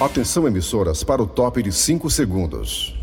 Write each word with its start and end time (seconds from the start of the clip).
Atenção 0.00 0.46
emissoras 0.46 1.02
para 1.02 1.20
o 1.20 1.26
top 1.26 1.60
de 1.60 1.72
5 1.72 2.08
segundos. 2.08 2.94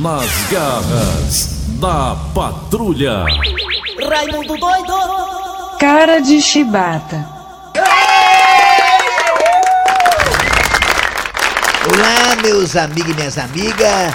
Nas 0.00 0.30
garras 0.52 1.66
da 1.80 2.14
patrulha. 2.32 3.24
Raimundo 4.08 4.56
doido! 4.56 4.92
Cara 5.80 6.20
de 6.20 6.40
chibata. 6.40 7.28
Olá, 11.92 12.40
meus 12.40 12.76
amigos 12.76 13.10
e 13.10 13.14
minhas 13.14 13.36
amigas. 13.36 14.14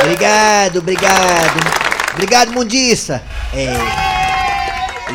Obrigado, 0.00 0.80
obrigado. 0.80 1.80
Obrigado, 2.14 2.52
mundiça. 2.52 3.22
É, 3.54 4.09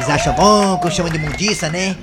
eles 0.06 0.10
acham 0.10 0.34
bom 0.34 0.78
que 0.78 0.88
eu 0.88 0.92
chamo 0.92 1.10
de 1.10 1.18
mundiça, 1.18 1.68
né? 1.68 1.98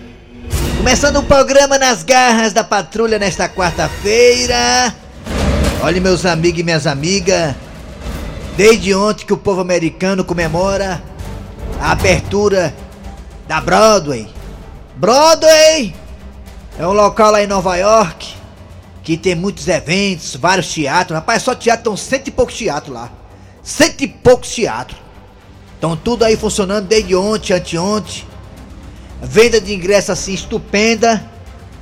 Começando 0.77 1.19
o 1.19 1.23
programa 1.23 1.79
nas 1.79 2.03
garras 2.03 2.53
da 2.53 2.65
patrulha 2.65 3.17
nesta 3.17 3.49
quarta-feira. 3.49 4.93
Olha, 5.81 6.01
meus 6.01 6.27
amigos 6.27 6.61
e 6.61 6.65
minhas 6.65 6.87
amigas. 6.87 7.55
Desde 8.57 8.93
ontem 8.93 9.25
que 9.25 9.33
o 9.33 9.37
povo 9.37 9.61
americano 9.61 10.25
comemora 10.25 11.01
a 11.81 11.93
abertura 11.93 12.75
da 13.47 13.61
Broadway. 13.61 14.29
Broadway 14.97 15.95
é 16.79 16.87
um 16.87 16.93
local 16.93 17.31
lá 17.31 17.43
em 17.43 17.47
Nova 17.47 17.77
York 17.77 18.35
que 19.05 19.17
tem 19.17 19.37
muitos 19.37 19.69
eventos, 19.69 20.35
vários 20.35 20.73
teatros. 20.73 21.15
Rapaz, 21.17 21.43
só 21.43 21.55
teatro, 21.55 21.81
estão 21.81 21.97
cento 21.97 22.29
e 22.29 22.31
poucos 22.33 22.57
teatros 22.57 22.93
lá. 22.95 23.11
Cento 23.63 24.03
e 24.03 24.09
poucos 24.09 24.51
teatros. 24.51 25.01
Estão 25.83 25.97
tudo 25.97 26.25
aí 26.25 26.37
funcionando 26.37 26.87
desde 26.87 27.17
ontem, 27.17 27.53
anteontem. 27.53 28.23
Venda 29.21 29.61
de 29.61 29.75
ingresso 29.75 30.13
assim 30.13 30.33
estupenda. 30.33 31.29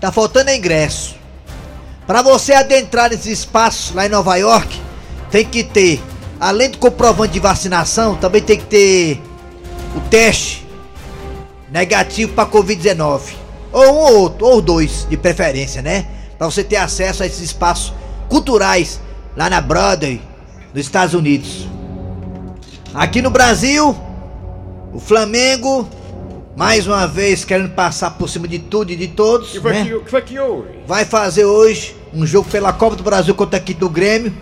Tá 0.01 0.11
faltando 0.11 0.51
ingresso. 0.51 1.17
Para 2.07 2.23
você 2.23 2.55
adentrar 2.55 3.11
nesses 3.11 3.41
espaços 3.41 3.95
lá 3.95 4.07
em 4.07 4.09
Nova 4.09 4.37
York, 4.37 4.81
tem 5.31 5.45
que 5.45 5.63
ter, 5.63 6.03
além 6.41 6.71
do 6.71 6.79
comprovante 6.79 7.35
de 7.35 7.41
vacinação, 7.41 8.15
também 8.15 8.41
tem 8.41 8.57
que 8.57 8.65
ter 8.65 9.21
o 9.95 10.01
teste 10.09 10.67
negativo 11.71 12.33
para 12.33 12.49
Covid-19. 12.49 13.21
Ou 13.71 13.85
um 13.85 13.97
ou 13.99 14.19
outro, 14.21 14.47
ou 14.47 14.63
dois, 14.63 15.07
de 15.11 15.17
preferência, 15.19 15.83
né? 15.83 16.07
Para 16.39 16.47
você 16.47 16.65
ter 16.65 16.77
acesso 16.77 17.23
a 17.23 17.27
esses 17.27 17.43
espaços 17.43 17.93
culturais 18.31 18.99
lá 19.37 19.51
na 19.51 19.61
Broadway, 19.61 20.23
nos 20.73 20.87
Estados 20.87 21.13
Unidos. 21.13 21.69
Aqui 22.93 23.23
no 23.23 23.31
Brasil, 23.31 23.97
o 24.93 24.99
Flamengo, 24.99 25.89
mais 26.57 26.89
uma 26.89 27.07
vez 27.07 27.45
querendo 27.45 27.71
passar 27.71 28.11
por 28.13 28.29
cima 28.29 28.49
de 28.49 28.59
tudo 28.59 28.91
e 28.91 28.97
de 28.97 29.07
todos, 29.07 29.51
que 29.51 29.61
foi, 29.61 29.73
né? 29.73 29.85
que, 29.85 30.01
que 30.01 30.11
foi 30.11 30.23
que 30.23 30.39
houve? 30.39 30.81
vai 30.89 31.05
fazer 31.05 31.45
hoje 31.45 31.97
um 32.13 32.27
jogo 32.27 32.49
pela 32.51 32.73
Copa 32.73 32.97
do 32.97 33.05
Brasil 33.05 33.33
contra 33.33 33.59
a 33.59 33.63
equipe 33.63 33.79
do 33.79 33.89
Grêmio. 33.89 34.35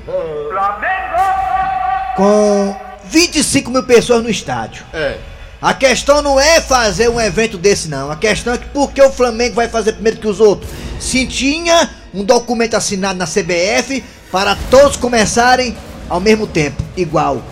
Com 2.17 2.75
25 3.05 3.71
mil 3.71 3.83
pessoas 3.83 4.23
no 4.23 4.31
estádio. 4.31 4.83
É. 4.95 5.19
A 5.61 5.75
questão 5.75 6.23
não 6.23 6.41
é 6.41 6.61
fazer 6.61 7.11
um 7.11 7.21
evento 7.21 7.59
desse, 7.59 7.89
não. 7.89 8.11
A 8.11 8.17
questão 8.17 8.55
é 8.55 8.59
que 8.59 8.67
por 8.69 8.93
que 8.93 9.03
o 9.03 9.11
Flamengo 9.11 9.57
vai 9.57 9.69
fazer 9.69 9.93
primeiro 9.93 10.19
que 10.19 10.27
os 10.27 10.41
outros? 10.41 10.71
Se 10.99 11.27
tinha 11.27 11.91
um 12.15 12.25
documento 12.25 12.75
assinado 12.75 13.19
na 13.19 13.27
CBF 13.27 14.03
para 14.33 14.57
todos 14.71 14.97
começarem 14.97 15.77
ao 16.09 16.21
mesmo 16.21 16.47
tempo, 16.47 16.83
igual. 16.97 17.43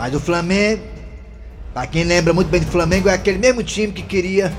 Mas 0.00 0.14
o 0.14 0.18
Flamengo, 0.18 0.82
pra 1.74 1.86
quem 1.86 2.04
lembra 2.04 2.32
muito 2.32 2.48
bem 2.48 2.62
do 2.62 2.70
Flamengo, 2.70 3.10
é 3.10 3.12
aquele 3.12 3.36
mesmo 3.36 3.62
time 3.62 3.92
que 3.92 4.00
queria 4.02 4.50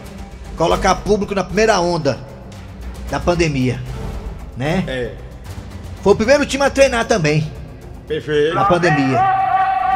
colocar 0.55 0.93
público 0.93 1.33
na 1.33 1.43
primeira 1.43 1.79
onda 1.79 2.19
da 3.09 3.19
pandemia, 3.19 3.81
né? 4.55 4.83
É. 4.87 5.13
Foi 6.03 6.13
o 6.13 6.15
primeiro 6.15 6.45
time 6.45 6.63
a 6.63 6.69
treinar 6.69 7.05
também 7.05 7.51
Perfeito. 8.07 8.53
na 8.53 8.65
pandemia. 8.65 9.19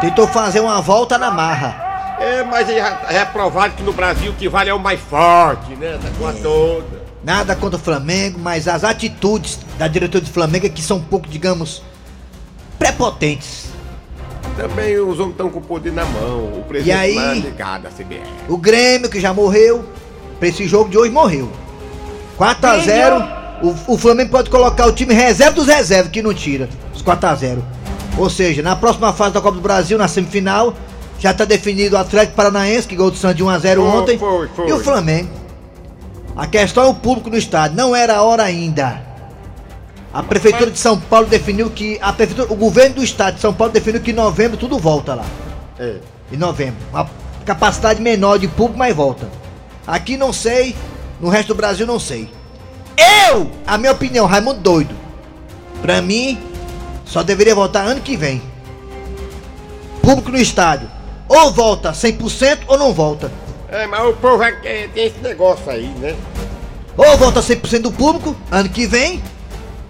Tentou 0.01 0.27
fazer 0.27 0.61
uma 0.61 0.81
volta 0.81 1.15
na 1.15 1.29
marra. 1.29 2.17
É, 2.19 2.43
mas 2.43 2.67
já 2.67 3.05
é 3.07 3.23
provado 3.23 3.75
que 3.75 3.83
no 3.83 3.93
Brasil 3.93 4.31
o 4.31 4.35
que 4.35 4.49
vale 4.49 4.71
é 4.71 4.73
o 4.73 4.79
mais 4.79 4.99
forte, 4.99 5.75
né? 5.75 5.99
Essa 6.01 6.09
coisa 6.17 6.39
toda. 6.41 7.05
Nada 7.23 7.55
contra 7.55 7.77
o 7.77 7.83
Flamengo, 7.83 8.39
mas 8.39 8.67
as 8.67 8.83
atitudes 8.83 9.59
da 9.77 9.87
diretoria 9.87 10.27
do 10.27 10.33
Flamengo 10.33 10.65
é 10.65 10.69
que 10.69 10.81
são 10.81 10.97
um 10.97 11.03
pouco, 11.03 11.27
digamos, 11.27 11.83
prepotentes. 12.79 13.74
Também 14.55 14.97
os 14.99 15.19
homens 15.19 15.31
estão 15.31 15.49
com 15.49 15.59
o 15.59 15.61
poder 15.61 15.91
na 15.91 16.05
mão. 16.05 16.45
O 16.59 16.63
presidente 16.67 16.95
E 16.95 17.17
aí? 17.19 17.39
ligado 17.39 17.87
à 17.87 17.89
CBF. 17.89 18.21
O 18.47 18.57
Grêmio, 18.57 19.09
que 19.09 19.19
já 19.19 19.33
morreu, 19.33 19.83
pra 20.39 20.47
esse 20.47 20.65
jogo 20.67 20.89
de 20.89 20.97
hoje 20.97 21.11
morreu. 21.11 21.51
4 22.37 22.69
a 22.69 22.77
0 22.79 23.23
o, 23.61 23.93
o 23.93 23.97
Flamengo 23.97 24.31
pode 24.31 24.49
colocar 24.49 24.85
o 24.85 24.91
time 24.91 25.13
reserva 25.13 25.53
dos 25.53 25.67
reservas, 25.67 26.11
que 26.11 26.21
não 26.21 26.33
tira. 26.33 26.69
Os 26.93 27.01
4 27.01 27.29
a 27.29 27.35
0 27.35 27.63
Ou 28.17 28.29
seja, 28.29 28.61
na 28.61 28.75
próxima 28.75 29.11
fase 29.13 29.33
da 29.33 29.41
Copa 29.41 29.55
do 29.55 29.61
Brasil, 29.61 29.97
na 29.97 30.07
semifinal, 30.07 30.73
já 31.19 31.33
tá 31.33 31.45
definido 31.45 31.95
o 31.95 31.99
Atlético 31.99 32.35
Paranaense, 32.35 32.87
que 32.87 32.95
ganhou 32.95 33.11
do 33.11 33.17
Santos 33.17 33.37
de 33.37 33.43
1 33.43 33.49
a 33.49 33.59
0 33.59 33.81
Foi, 33.81 33.89
ontem. 33.99 34.17
foi, 34.17 34.47
foi. 34.49 34.67
E 34.69 34.73
o 34.73 34.79
Flamengo. 34.79 35.29
A 36.35 36.45
questão 36.47 36.83
é 36.83 36.87
o 36.87 36.93
público 36.93 37.29
no 37.29 37.37
estádio, 37.37 37.77
não 37.77 37.95
era 37.95 38.17
a 38.17 38.21
hora 38.23 38.43
ainda. 38.43 39.01
A 40.15 40.23
prefeitura 40.23 40.71
de 40.71 40.79
São 40.79 40.97
Paulo 40.97 41.27
definiu 41.27 41.69
que 41.69 41.99
a 42.01 42.13
prefeitura, 42.13 42.49
o 42.49 42.55
governo 42.55 42.95
do 42.95 43.03
estado 43.03 43.35
de 43.35 43.41
São 43.41 43.53
Paulo 43.53 43.73
definiu 43.73 43.99
que 43.99 44.11
em 44.11 44.13
novembro 44.13 44.55
tudo 44.55 44.79
volta 44.79 45.13
lá. 45.13 45.25
É. 45.77 45.97
Em 46.31 46.37
novembro. 46.37 46.77
Uma 46.89 47.09
capacidade 47.45 48.01
menor 48.01 48.39
de 48.39 48.47
público, 48.47 48.79
mas 48.79 48.95
volta. 48.95 49.29
Aqui 49.85 50.15
não 50.15 50.31
sei, 50.31 50.73
no 51.19 51.27
resto 51.27 51.49
do 51.49 51.55
Brasil 51.55 51.85
não 51.85 51.99
sei. 51.99 52.29
Eu, 52.97 53.51
a 53.67 53.77
minha 53.77 53.91
opinião, 53.91 54.25
Raimundo 54.25 54.61
doido. 54.61 54.95
Pra 55.81 56.01
mim, 56.01 56.39
só 57.03 57.21
deveria 57.21 57.53
voltar 57.53 57.81
ano 57.81 57.99
que 57.99 58.15
vem. 58.15 58.41
Público 60.01 60.31
no 60.31 60.37
estádio. 60.37 60.89
Ou 61.27 61.51
volta 61.51 61.91
100% 61.91 62.59
ou 62.69 62.77
não 62.77 62.93
volta. 62.93 63.29
É, 63.67 63.85
mas 63.85 64.05
o 64.07 64.13
povo 64.13 64.41
é, 64.41 64.87
tem 64.93 65.07
esse 65.07 65.19
negócio 65.19 65.69
aí, 65.69 65.87
né? 65.99 66.15
Ou 66.95 67.17
volta 67.17 67.41
100% 67.41 67.81
do 67.81 67.91
público, 67.91 68.33
ano 68.49 68.69
que 68.69 68.87
vem, 68.87 69.21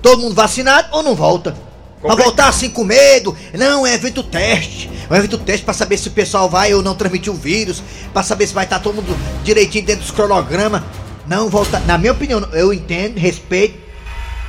todo 0.06 0.22
mundo 0.22 0.36
vacinado, 0.36 0.88
ou 0.92 1.02
não 1.02 1.16
volta. 1.16 1.52
Pra 2.00 2.12
Compre- 2.12 2.26
voltar 2.26 2.48
assim 2.50 2.70
com 2.70 2.84
medo, 2.84 3.36
não, 3.54 3.88
é 3.88 3.96
evento 3.96 4.22
teste. 4.22 4.88
É 5.10 5.14
um 5.14 5.16
evento 5.18 5.40
teste 5.40 5.66
pra 5.66 5.74
saber 5.74 5.98
se 5.98 6.08
o 6.10 6.12
pessoal 6.12 6.48
vai 6.48 6.72
ou 6.76 6.84
não 6.84 6.94
transmitir 6.94 7.34
o 7.34 7.36
vírus, 7.36 7.82
pra 8.14 8.22
saber 8.22 8.46
se 8.46 8.54
vai 8.54 8.66
estar 8.66 8.78
todo 8.80 8.94
mundo 8.96 9.18
direitinho 9.44 9.84
dentro 9.84 10.04
dos 10.04 10.12
cronogramas. 10.12 10.84
Não 11.26 11.50
volta, 11.50 11.80
na 11.80 11.98
minha 11.98 12.12
opinião, 12.12 12.48
eu 12.54 12.72
entendo, 12.72 13.18
respeito 13.18 13.80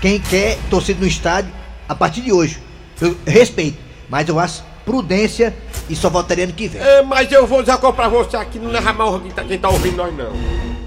quem 0.02 0.20
quer 0.20 0.58
torcida 0.68 1.00
no 1.00 1.06
estádio 1.06 1.50
a 1.88 1.94
partir 1.94 2.20
de 2.20 2.30
hoje. 2.32 2.60
Eu 3.00 3.16
respeito, 3.26 3.78
mas 4.10 4.28
eu 4.28 4.38
acho 4.38 4.62
prudência 4.84 5.56
e 5.88 5.96
só 5.96 6.10
voltaria 6.10 6.44
ano 6.44 6.52
que 6.52 6.68
vem. 6.68 6.82
É, 6.82 7.00
mas 7.02 7.32
eu 7.32 7.46
vou 7.46 7.62
dizer 7.62 7.78
pra 7.78 8.08
você 8.08 8.36
aqui, 8.36 8.58
não 8.58 8.70
leva 8.70 8.92
mal 8.92 9.18
quem 9.20 9.30
tá, 9.30 9.42
quem 9.42 9.58
tá 9.58 9.70
ouvindo 9.70 9.96
nós 9.96 10.14
não. 10.14 10.32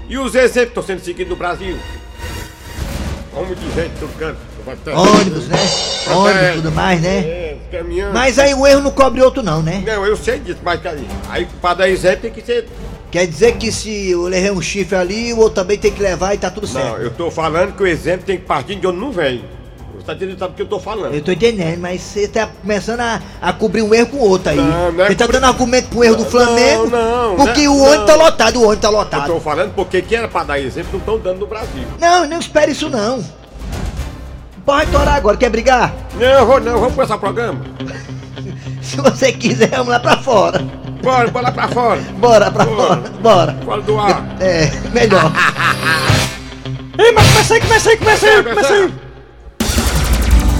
E 0.08 0.16
os 0.16 0.36
exemplos 0.36 0.54
que 0.54 0.68
estão 0.68 0.82
sendo 0.84 1.04
seguidos 1.04 1.30
no 1.30 1.36
Brasil? 1.36 1.76
Como 3.32 3.52
dizer 3.56 3.90
todo 3.98 4.16
canto. 4.16 4.49
Ônibus, 4.94 5.46
né? 5.48 5.58
Ônibus 6.08 6.42
e 6.42 6.52
tudo 6.56 6.72
mais, 6.72 7.00
né? 7.00 7.18
É, 7.18 7.56
caminhando. 7.70 8.12
Mas 8.14 8.38
aí 8.38 8.54
o 8.54 8.66
erro 8.66 8.80
não 8.82 8.90
cobre 8.90 9.20
outro 9.22 9.42
não, 9.42 9.62
né? 9.62 9.82
Não, 9.86 10.04
eu 10.06 10.16
sei 10.16 10.38
disso, 10.38 10.58
mas 10.62 10.84
aí, 10.86 11.06
aí 11.28 11.48
pra 11.60 11.74
dar 11.74 11.88
exemplo 11.88 12.22
tem 12.22 12.30
que 12.30 12.42
ser. 12.42 12.68
Quer 13.10 13.26
dizer 13.26 13.56
que 13.56 13.72
se 13.72 14.10
eu 14.10 14.22
levei 14.22 14.50
um 14.52 14.62
chifre 14.62 14.96
ali, 14.96 15.32
o 15.32 15.38
outro 15.38 15.54
também 15.56 15.76
tem 15.76 15.90
que 15.92 16.00
levar 16.00 16.32
e 16.34 16.38
tá 16.38 16.48
tudo 16.50 16.66
Não, 16.68 16.72
certo. 16.80 17.00
eu 17.00 17.10
tô 17.10 17.30
falando 17.30 17.72
que 17.76 17.82
o 17.82 17.86
exemplo 17.86 18.24
tem 18.24 18.36
que 18.36 18.44
partir 18.44 18.76
de 18.76 18.86
onde 18.86 18.98
não 18.98 19.10
vem. 19.10 19.44
Você 19.96 20.06
tá 20.06 20.14
entendendo 20.14 20.38
sabe 20.38 20.52
o 20.52 20.56
que 20.56 20.62
eu 20.62 20.66
tô 20.66 20.78
falando? 20.80 21.12
Eu 21.14 21.20
tô 21.20 21.30
entendendo, 21.32 21.78
mas 21.78 22.00
você 22.00 22.26
tá 22.28 22.46
começando 22.62 23.00
a, 23.00 23.20
a 23.42 23.52
cobrir 23.52 23.82
um 23.82 23.92
erro 23.92 24.06
com 24.06 24.16
o 24.16 24.20
outro 24.28 24.50
aí. 24.50 24.56
Não, 24.56 24.92
não 24.92 25.04
é 25.04 25.08
você 25.08 25.14
tá 25.16 25.26
dando 25.26 25.44
argumento 25.44 25.88
pro 25.88 26.04
erro 26.04 26.16
do 26.16 26.22
Não, 26.22 26.30
Flamengo, 26.30 26.86
não, 26.88 27.36
porque 27.36 27.64
não, 27.66 27.76
o 27.76 27.82
ônibus 27.82 28.06
tá 28.06 28.16
não. 28.16 28.24
lotado, 28.24 28.56
o 28.56 28.62
ônibus 28.62 28.80
tá 28.80 28.88
Eu 28.88 28.92
lotado. 28.92 29.26
tô 29.26 29.40
falando 29.40 29.74
porque 29.74 30.00
quem 30.00 30.18
era 30.18 30.28
pra 30.28 30.44
dar 30.44 30.58
exemplo 30.60 30.90
não 30.92 31.00
estão 31.00 31.18
dando 31.18 31.40
no 31.40 31.46
Brasil. 31.46 31.82
Não, 32.00 32.26
não 32.26 32.38
espere 32.38 32.72
isso 32.72 32.88
não. 32.88 33.22
Pode 34.70 34.92
torar 34.92 35.16
agora, 35.16 35.36
quer 35.36 35.50
brigar? 35.50 35.92
Não, 36.14 36.24
eu 36.28 36.46
vou 36.46 36.60
não, 36.60 36.78
vamos 36.78 36.94
começar 36.94 37.16
o 37.16 37.18
programa. 37.18 37.60
Se 38.80 38.98
você 38.98 39.32
quiser, 39.32 39.68
vamos 39.70 39.88
lá 39.88 39.98
pra 39.98 40.16
fora. 40.18 40.60
Bora, 41.02 41.28
bora 41.28 41.46
lá 41.46 41.50
pra 41.52 41.66
fora. 41.66 42.00
Bora 42.20 42.50
pra 42.52 42.64
Bora. 42.64 42.76
fora, 42.76 43.10
bora. 43.20 43.58
Fora 43.64 43.82
do 43.82 43.98
ar. 43.98 44.24
É, 44.38 44.70
melhor. 44.92 45.32
Ei, 46.96 47.10
mas 47.10 47.26
começa 47.26 47.54
aí, 47.54 47.60
começa 47.60 47.88
aí. 47.90 47.96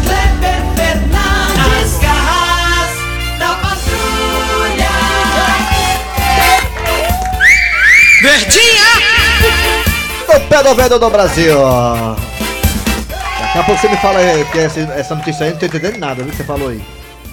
Kleber 0.03 0.61
Fernandes, 0.75 1.99
garras 2.03 2.91
da 3.39 3.55
patrulha. 3.63 4.91
O 10.35 10.41
pé 10.49 10.89
do 10.89 10.99
do 10.99 11.11
Brasil. 11.11 11.57
Daqui 13.53 13.59
a 13.59 13.63
pouco 13.65 13.81
você 13.81 13.89
me 13.89 13.97
fala 13.97 14.21
é, 14.21 14.45
que 14.45 14.59
essa, 14.59 14.81
essa 14.81 15.15
notícia 15.15 15.45
aí, 15.45 15.51
eu 15.51 15.55
não 15.55 15.61
tô 15.61 15.67
entendendo 15.67 15.99
nada, 15.99 16.23
viu 16.23 16.31
que 16.31 16.37
você 16.37 16.45
falou 16.45 16.69
aí. 16.69 16.81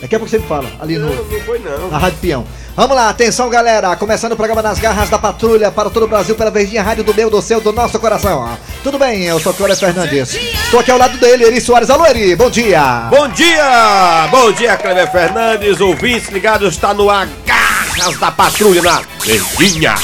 Daqui 0.02 0.16
a 0.16 0.20
pouco 0.20 0.30
você 0.30 0.40
me 0.40 0.48
fala, 0.48 0.68
ali 0.80 0.98
no, 0.98 1.10
Não, 1.10 1.24
não 1.24 1.40
foi 1.42 1.60
não. 1.60 1.90
na 1.90 1.98
Rádio 1.98 2.18
Peão. 2.20 2.46
Vamos 2.76 2.96
lá, 2.96 3.10
atenção 3.10 3.50
galera, 3.50 3.96
começando 3.96 4.32
o 4.34 4.36
programa 4.36 4.62
nas 4.62 4.80
garras 4.80 5.10
da 5.10 5.18
patrulha 5.20 5.72
para 5.72 5.90
todo 5.90 6.04
o 6.04 6.08
Brasil 6.08 6.36
pela 6.36 6.50
Verdinha 6.52 6.84
Rádio 6.84 7.04
do 7.04 7.14
meu, 7.14 7.30
do 7.30 7.42
seu, 7.42 7.60
do 7.62 7.72
nosso 7.72 8.00
coração. 8.00 8.40
ó. 8.40 8.56
Tudo 8.84 8.98
bem, 9.00 9.24
eu 9.24 9.40
sou 9.40 9.54
Cláudio 9.54 9.78
Fernandes. 9.78 10.34
Estou 10.36 10.80
aqui 10.80 10.92
ao 10.92 10.98
lado 11.00 11.18
dele, 11.20 11.46
Eri 11.46 11.62
Soares. 11.62 11.90
Alô, 11.90 12.06
Eri, 12.06 12.36
bom 12.36 12.50
dia. 12.50 13.08
Bom 13.10 13.28
dia! 13.30 14.28
Bom 14.32 14.52
dia, 14.52 14.76
Cleber 14.78 15.12
Fernandes, 15.12 15.80
ouvintes 15.82 16.30
ligados, 16.30 16.74
está 16.76 16.94
no 16.94 17.10
ar, 17.10 17.28
Garras 17.46 18.20
da 18.20 18.32
Patrulha 18.32 18.82
na 18.82 19.02
Verdinha. 19.24 19.96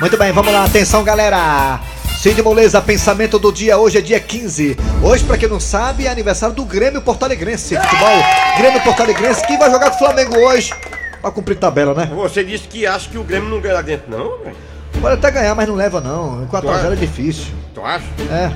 Muito 0.00 0.16
bem, 0.16 0.30
vamos 0.30 0.52
lá, 0.52 0.64
atenção 0.64 1.02
galera. 1.02 1.80
Cid 2.22 2.40
Moleza, 2.40 2.80
pensamento 2.80 3.36
do 3.36 3.50
dia, 3.50 3.76
hoje 3.76 3.98
é 3.98 4.00
dia 4.00 4.20
15. 4.20 4.76
Hoje, 5.02 5.24
pra 5.24 5.36
quem 5.36 5.48
não 5.48 5.58
sabe, 5.58 6.06
é 6.06 6.10
aniversário 6.10 6.54
do 6.54 6.64
Grêmio 6.64 7.02
Porto 7.02 7.24
Alegrense. 7.24 7.76
Futebol, 7.76 8.22
Grêmio 8.58 8.80
Porto 8.82 9.02
Alegrense, 9.02 9.44
que 9.44 9.58
vai 9.58 9.68
jogar 9.72 9.90
com 9.90 9.96
o 9.96 9.98
Flamengo 9.98 10.38
hoje. 10.38 10.72
Pra 11.20 11.32
cumprir 11.32 11.56
tabela, 11.56 11.94
né? 11.94 12.08
Você 12.14 12.44
disse 12.44 12.68
que 12.68 12.86
acha 12.86 13.10
que 13.10 13.18
o 13.18 13.24
Grêmio 13.24 13.50
não 13.50 13.60
ganha 13.60 13.74
lá 13.74 13.82
dentro, 13.82 14.08
não, 14.08 14.38
velho? 14.38 14.69
Pode 15.00 15.14
até 15.14 15.30
ganhar, 15.30 15.54
mas 15.54 15.66
não 15.68 15.74
leva 15.74 16.00
não. 16.00 16.46
4x0 16.46 16.92
é 16.92 16.96
difícil. 16.96 17.46
Tu 17.74 17.80
acha? 17.80 18.04
É. 18.30 18.50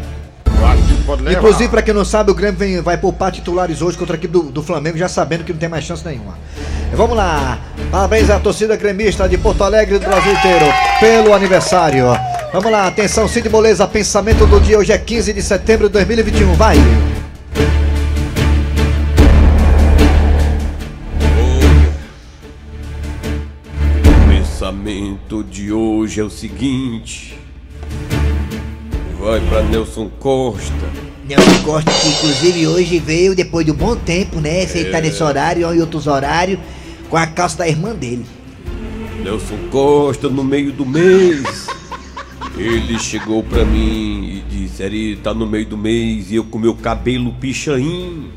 Acha 0.65 0.83
que 0.83 1.05
pode 1.05 1.23
levar? 1.23 1.39
Inclusive, 1.39 1.69
pra 1.69 1.83
quem 1.83 1.95
não 1.95 2.05
sabe, 2.05 2.31
o 2.31 2.35
Grêmio 2.35 2.59
vem, 2.59 2.81
vai 2.81 2.97
poupar 2.97 3.33
titulares 3.33 3.81
hoje 3.83 3.97
contra 3.97 4.17
a 4.17 4.19
equipe 4.19 4.33
do, 4.33 4.43
do 4.45 4.63
Flamengo, 4.63 4.97
já 4.97 5.09
sabendo 5.09 5.45
que 5.45 5.53
não 5.53 5.59
tem 5.59 5.69
mais 5.69 5.85
chance 5.85 6.05
nenhuma. 6.05 6.39
Vamos 6.93 7.17
lá. 7.17 7.59
Parabéns 7.91 8.31
à 8.31 8.39
torcida 8.39 8.77
gremista 8.77 9.29
de 9.29 9.39
Porto 9.39 9.65
Alegre 9.65 9.97
e 9.97 9.99
do 9.99 10.07
Brasil 10.07 10.33
inteiro 10.33 10.67
pelo 11.01 11.35
aniversário. 11.35 12.07
Vamos 12.53 12.71
lá, 12.71 12.87
atenção, 12.87 13.27
Cid 13.27 13.49
Moleza, 13.49 13.87
pensamento 13.89 14.47
do 14.47 14.61
dia, 14.61 14.79
hoje 14.79 14.93
é 14.93 14.99
15 14.99 15.33
de 15.33 15.43
setembro 15.43 15.89
de 15.89 15.95
2021, 15.95 16.55
vai. 16.55 16.77
Pensamento 24.95 25.43
de 25.43 25.73
hoje 25.73 26.21
é 26.21 26.25
o 26.25 26.31
seguinte. 26.31 27.37
Vai 29.19 29.41
pra 29.49 29.63
Nelson 29.63 30.09
Costa. 30.21 30.73
Nelson 31.27 31.63
Costa, 31.65 31.91
que 31.91 32.09
inclusive 32.09 32.67
hoje 32.67 32.99
veio 33.01 33.35
depois 33.35 33.67
de 33.67 33.73
um 33.73 33.75
bom 33.75 33.97
tempo, 33.97 34.41
né? 34.41 34.67
Sem 34.67 34.83
estar 34.83 35.01
nesse 35.01 35.23
horário 35.23 35.67
ou 35.67 35.75
em 35.75 35.81
outros 35.81 36.07
horários, 36.07 36.61
com 37.11 37.17
a 37.17 37.27
calça 37.27 37.59
da 37.59 37.69
irmã 37.69 37.95
dele. 37.95 38.25
Nelson 39.23 39.59
Costa 39.71 40.29
no 40.29 40.45
meio 40.45 40.71
do 40.71 40.87
mês. 40.87 41.67
Ele 42.57 42.99
chegou 42.99 43.43
pra 43.43 43.65
mim 43.65 44.29
e 44.29 44.45
disse: 44.49 44.83
Eri, 44.83 45.17
tá 45.17 45.35
no 45.35 45.47
meio 45.47 45.67
do 45.67 45.77
mês 45.77 46.31
e 46.31 46.37
eu 46.37 46.45
com 46.45 46.59
meu 46.59 46.75
cabelo 46.75 47.33
pichain. 47.33 48.31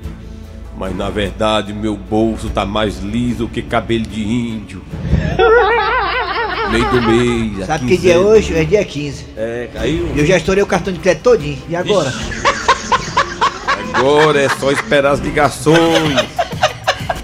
Mas 0.75 0.95
na 0.95 1.09
verdade 1.09 1.73
meu 1.73 1.95
bolso 1.95 2.49
tá 2.49 2.65
mais 2.65 2.99
liso 2.99 3.47
que 3.47 3.61
cabelo 3.61 4.05
de 4.05 4.23
índio. 4.23 4.81
meio 6.69 6.89
do 6.91 7.01
mês. 7.01 7.61
a 7.63 7.65
Sabe 7.65 7.85
que 7.87 7.97
dia 7.97 8.11
é 8.11 8.15
quinzena. 8.15 8.29
hoje? 8.29 8.55
É 8.55 8.63
dia 8.63 8.85
15. 8.85 9.25
É, 9.37 9.69
caiu. 9.73 10.09
Eu 10.15 10.25
já 10.25 10.37
estourei 10.37 10.63
o 10.63 10.67
cartão 10.67 10.93
de 10.93 10.99
crédito 10.99 11.23
todinho. 11.23 11.57
E 11.69 11.75
agora? 11.75 12.13
Agora 13.93 14.41
é 14.41 14.49
só 14.49 14.71
esperar 14.71 15.11
as 15.13 15.19
ligações. 15.19 16.27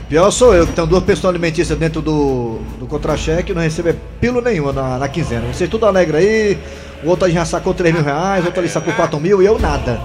Pior 0.10 0.30
sou 0.32 0.54
eu, 0.54 0.68
que 0.68 0.74
tenho 0.74 0.86
duas 0.88 1.04
pessoas 1.04 1.32
alimentícias 1.34 1.78
dentro 1.78 2.02
do, 2.02 2.60
do 2.80 2.86
contra-cheque 2.86 3.52
e 3.52 3.56
não 3.56 3.62
recebo 3.62 3.94
pilo 4.20 4.42
nenhuma 4.42 4.72
na, 4.72 4.98
na 5.00 5.08
quinzena. 5.08 5.48
Vocês 5.52 5.70
tudo 5.70 5.86
alegre 5.86 6.18
aí, 6.18 6.58
o 7.04 7.10
outro 7.10 7.26
ali 7.26 7.34
já 7.34 7.46
sacou 7.46 7.74
3 7.74 7.94
mil 7.96 8.04
reais, 8.04 8.44
o 8.44 8.48
outro 8.48 8.60
ali 8.60 8.70
sacou 8.70 8.94
4 8.94 9.20
mil 9.20 9.42
e 9.42 9.46
eu 9.46 9.58
nada. 9.58 10.00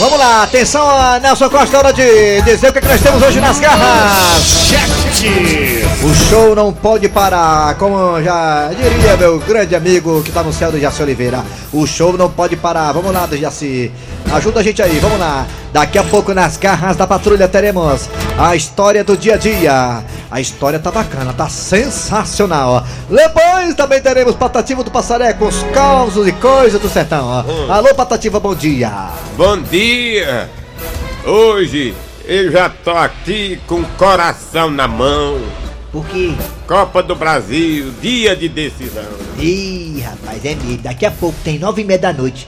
Vamos 0.00 0.18
lá, 0.18 0.44
atenção 0.44 0.88
a 0.88 1.20
Nelson 1.20 1.50
Costa, 1.50 1.76
hora 1.76 1.92
de 1.92 2.40
dizer 2.40 2.70
o 2.70 2.72
que, 2.72 2.78
é 2.78 2.80
que 2.80 2.88
nós 2.88 3.02
temos 3.02 3.22
hoje 3.22 3.38
nas 3.38 3.60
garras. 3.60 4.72
O 6.02 6.14
show 6.30 6.56
não 6.56 6.72
pode 6.72 7.06
parar, 7.06 7.74
como 7.74 8.18
já 8.22 8.70
diria 8.70 9.14
meu 9.18 9.38
grande 9.38 9.76
amigo 9.76 10.22
que 10.22 10.32
tá 10.32 10.42
no 10.42 10.54
céu 10.54 10.72
do 10.72 10.80
Jaci 10.80 11.02
Oliveira. 11.02 11.44
O 11.70 11.86
show 11.86 12.16
não 12.16 12.30
pode 12.30 12.56
parar. 12.56 12.92
Vamos 12.92 13.12
lá, 13.12 13.28
Jaci. 13.30 13.92
Ajuda 14.32 14.60
a 14.60 14.62
gente 14.62 14.80
aí, 14.80 14.98
vamos 15.00 15.18
lá. 15.18 15.46
Daqui 15.72 15.98
a 15.98 16.04
pouco 16.04 16.34
nas 16.34 16.56
garras 16.56 16.96
da 16.96 17.06
patrulha 17.06 17.46
teremos 17.46 18.08
a 18.36 18.56
história 18.56 19.04
do 19.04 19.16
dia 19.16 19.34
a 19.34 19.38
dia. 19.38 20.04
A 20.30 20.40
história 20.40 20.78
tá 20.78 20.90
bacana, 20.90 21.32
tá 21.32 21.48
sensacional. 21.48 22.84
Depois 23.08 23.74
também 23.74 24.00
teremos 24.00 24.34
Patativa 24.34 24.82
do 24.82 24.90
Passaré 24.90 25.32
com 25.32 25.46
os 25.46 25.62
causos 25.72 26.26
e 26.26 26.32
coisas 26.32 26.80
do 26.80 26.88
sertão. 26.88 27.24
ó. 27.24 27.72
Alô, 27.72 27.94
Patativa, 27.94 28.40
bom 28.40 28.54
dia. 28.54 28.90
Bom 29.36 29.58
dia! 29.62 30.48
Hoje 31.24 31.94
eu 32.24 32.50
já 32.50 32.68
tô 32.68 32.90
aqui 32.90 33.60
com 33.66 33.76
o 33.76 33.84
coração 33.96 34.70
na 34.70 34.88
mão. 34.88 35.40
Por 35.92 36.04
quê? 36.06 36.32
Copa 36.68 37.02
do 37.02 37.16
Brasil, 37.16 37.92
dia 38.00 38.36
de 38.36 38.48
decisão. 38.48 39.02
Ih, 39.38 40.00
rapaz, 40.04 40.44
é 40.44 40.54
mesmo. 40.54 40.78
Daqui 40.78 41.04
a 41.04 41.10
pouco 41.10 41.36
tem 41.42 41.58
nove 41.58 41.82
e 41.82 41.84
meia 41.84 41.98
da 41.98 42.12
noite. 42.12 42.46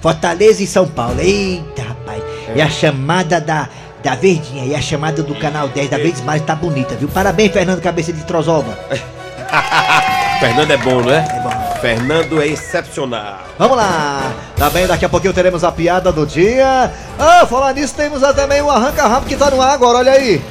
Fortaleza 0.00 0.62
e 0.62 0.66
São 0.66 0.86
Paulo. 0.86 1.20
Eita, 1.20 1.82
rapaz. 1.82 2.22
E 2.54 2.60
a 2.60 2.68
chamada 2.68 3.40
da, 3.40 3.68
da 4.02 4.14
Verdinha 4.14 4.64
e 4.64 4.74
a 4.74 4.80
chamada 4.80 5.22
do 5.22 5.34
Canal 5.34 5.68
10 5.68 5.90
da 5.90 5.96
Verdes 5.98 6.22
Mais 6.22 6.42
tá 6.42 6.54
bonita, 6.54 6.94
viu? 6.96 7.08
Parabéns, 7.08 7.52
Fernando 7.52 7.80
Cabeça 7.80 8.12
de 8.12 8.24
Trozoba. 8.24 8.78
Fernando 10.40 10.70
é 10.70 10.76
bom, 10.78 11.02
não 11.02 11.10
é? 11.10 11.18
É 11.18 11.40
bom. 11.40 11.50
Fernando 11.80 12.40
é 12.40 12.46
excepcional. 12.46 13.40
Vamos 13.58 13.76
lá. 13.76 14.32
Também 14.56 14.86
daqui 14.86 15.04
a 15.04 15.08
pouquinho 15.08 15.32
teremos 15.32 15.64
a 15.64 15.72
piada 15.72 16.10
do 16.10 16.26
dia. 16.26 16.90
Ah, 17.18 17.46
falar 17.46 17.74
nisso, 17.74 17.94
temos 17.94 18.20
também 18.34 18.62
o 18.62 18.70
arranca-rabo 18.70 19.26
que 19.26 19.36
tá 19.36 19.50
no 19.50 19.60
ar 19.60 19.74
agora, 19.74 19.98
olha 19.98 20.12
aí. 20.12 20.42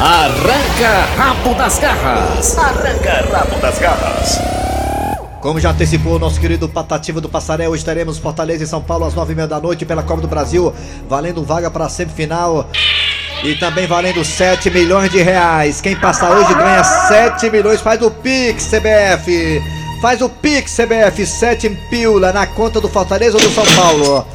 Arranca 0.00 1.06
rabo 1.16 1.54
das 1.54 1.78
garras. 1.78 2.56
Como 5.40 5.60
já 5.60 5.70
antecipou 5.70 6.16
o 6.16 6.18
nosso 6.18 6.40
querido 6.40 6.68
Patativa 6.68 7.20
do 7.20 7.28
Passaré, 7.28 7.68
hoje 7.68 7.84
teremos 7.84 8.18
Fortaleza 8.18 8.64
e 8.64 8.66
São 8.66 8.82
Paulo 8.82 9.04
às 9.04 9.14
nove 9.14 9.32
e 9.32 9.36
meia 9.36 9.46
da 9.46 9.60
noite 9.60 9.86
pela 9.86 10.02
Copa 10.02 10.20
do 10.20 10.26
Brasil, 10.26 10.74
valendo 11.08 11.44
vaga 11.44 11.70
para 11.70 11.86
a 11.86 11.88
semifinal 11.88 12.68
e 13.44 13.54
também 13.54 13.86
valendo 13.86 14.24
7 14.24 14.68
milhões 14.68 15.10
de 15.12 15.22
reais. 15.22 15.80
Quem 15.80 15.94
passar 15.94 16.32
hoje 16.32 16.52
ganha 16.54 16.82
7 16.82 17.50
milhões, 17.50 17.80
faz 17.80 18.02
o 18.02 18.10
Pix 18.10 18.66
CBF. 18.66 19.62
Faz 20.02 20.20
o 20.22 20.28
Pix 20.28 20.76
CBF, 20.76 21.24
7 21.24 21.70
pila 21.88 22.32
na 22.32 22.46
conta 22.46 22.80
do 22.80 22.88
Fortaleza 22.88 23.36
ou 23.36 23.42
do 23.42 23.50
São 23.50 23.64
Paulo. 23.76 24.26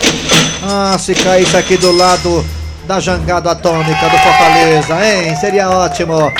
Ah, 0.64 0.98
se 0.98 1.14
caísse 1.16 1.58
aqui 1.58 1.76
do 1.76 1.92
lado 1.92 2.46
da 2.88 3.02
jangada 3.02 3.52
atômica 3.52 4.10
do 4.10 4.18
Fortaleza, 4.18 4.94
hein? 5.06 5.36
Seria 5.36 5.70
ótimo. 5.70 6.32